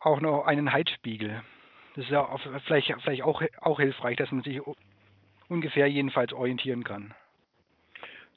auch 0.00 0.20
noch 0.20 0.46
einen 0.46 0.72
Heizspiegel. 0.72 1.42
Das 1.94 2.04
ist 2.04 2.10
ja 2.10 2.28
vielleicht, 2.66 2.92
vielleicht 3.02 3.22
auch, 3.22 3.42
auch 3.60 3.80
hilfreich, 3.80 4.16
dass 4.16 4.30
man 4.32 4.42
sich 4.42 4.60
ungefähr 5.48 5.86
jedenfalls 5.86 6.32
orientieren 6.32 6.84
kann. 6.84 7.14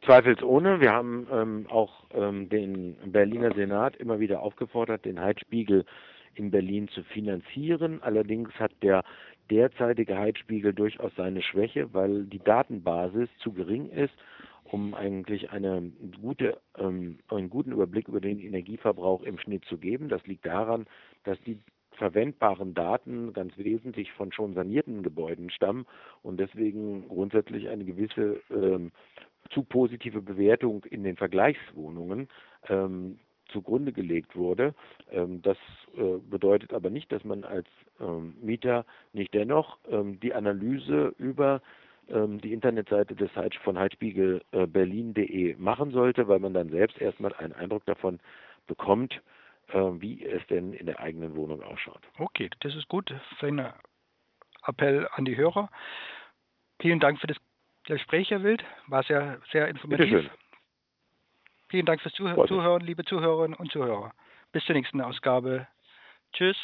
Zweifelsohne. 0.05 0.79
Wir 0.79 0.93
haben 0.93 1.27
ähm, 1.31 1.67
auch 1.69 2.03
ähm, 2.13 2.49
den 2.49 2.95
Berliner 3.11 3.53
Senat 3.53 3.95
immer 3.95 4.19
wieder 4.19 4.41
aufgefordert, 4.41 5.05
den 5.05 5.19
Heizspiegel 5.19 5.85
in 6.35 6.51
Berlin 6.51 6.87
zu 6.89 7.03
finanzieren. 7.03 8.01
Allerdings 8.03 8.53
hat 8.59 8.71
der 8.83 9.03
derzeitige 9.49 10.17
Heizspiegel 10.17 10.73
durchaus 10.73 11.11
seine 11.15 11.41
Schwäche, 11.41 11.93
weil 11.93 12.25
die 12.25 12.39
Datenbasis 12.39 13.29
zu 13.39 13.53
gering 13.53 13.89
ist, 13.89 14.13
um 14.65 14.93
eigentlich 14.93 15.51
eine 15.51 15.91
gute, 16.21 16.59
ähm, 16.77 17.17
einen 17.29 17.49
guten 17.49 17.71
Überblick 17.71 18.07
über 18.07 18.21
den 18.21 18.39
Energieverbrauch 18.39 19.23
im 19.23 19.39
Schnitt 19.39 19.65
zu 19.65 19.77
geben. 19.77 20.09
Das 20.09 20.25
liegt 20.27 20.45
daran, 20.45 20.85
dass 21.23 21.39
die 21.41 21.57
verwendbaren 21.97 22.73
Daten 22.73 23.33
ganz 23.33 23.57
wesentlich 23.57 24.11
von 24.13 24.31
schon 24.31 24.53
sanierten 24.53 25.03
Gebäuden 25.03 25.49
stammen 25.49 25.85
und 26.23 26.39
deswegen 26.39 27.07
grundsätzlich 27.07 27.69
eine 27.69 27.85
gewisse 27.85 28.41
ähm, 28.49 28.91
zu 29.49 29.63
positive 29.63 30.21
Bewertung 30.21 30.83
in 30.85 31.03
den 31.03 31.15
Vergleichswohnungen 31.15 32.27
ähm, 32.69 33.19
zugrunde 33.49 33.93
gelegt 33.93 34.35
wurde. 34.35 34.73
Ähm, 35.11 35.41
das 35.41 35.57
äh, 35.95 36.17
bedeutet 36.29 36.73
aber 36.73 36.89
nicht, 36.89 37.11
dass 37.11 37.23
man 37.23 37.43
als 37.43 37.67
ähm, 37.99 38.35
Mieter 38.41 38.85
nicht 39.13 39.33
dennoch 39.33 39.77
ähm, 39.89 40.19
die 40.19 40.33
Analyse 40.33 41.13
über 41.17 41.61
ähm, 42.09 42.39
die 42.41 42.53
Internetseite 42.53 43.15
des 43.15 43.33
Heitz 43.35 43.55
von 43.63 43.77
Heizspiegel 43.77 44.41
äh, 44.51 45.55
machen 45.57 45.91
sollte, 45.91 46.27
weil 46.27 46.39
man 46.39 46.53
dann 46.53 46.69
selbst 46.69 46.99
erstmal 47.01 47.33
einen 47.33 47.53
Eindruck 47.53 47.85
davon 47.85 48.19
bekommt, 48.67 49.21
wie 49.73 50.23
es 50.25 50.45
denn 50.47 50.73
in 50.73 50.85
der 50.85 50.99
eigenen 50.99 51.35
Wohnung 51.35 51.61
ausschaut. 51.61 52.01
Okay, 52.17 52.49
das 52.61 52.75
ist 52.75 52.87
gut. 52.87 53.13
Feiner 53.39 53.75
Appell 54.65 55.07
an 55.13 55.25
die 55.25 55.35
Hörer. 55.35 55.69
Vielen 56.79 56.99
Dank 56.99 57.19
für 57.19 57.27
das 57.27 57.37
Gespräch, 57.83 58.29
Herr 58.31 58.43
Wild. 58.43 58.63
War 58.87 59.03
sehr, 59.03 59.41
sehr 59.51 59.67
informativ. 59.67 60.29
Vielen 61.69 61.85
Dank 61.85 62.01
fürs 62.01 62.13
Zuh 62.13 62.45
Zuhören, 62.45 62.81
liebe 62.81 63.03
Zuhörerinnen 63.03 63.57
und 63.57 63.71
Zuhörer. 63.71 64.13
Bis 64.51 64.63
zur 64.65 64.75
nächsten 64.75 65.01
Ausgabe. 65.01 65.67
Tschüss. 66.33 66.57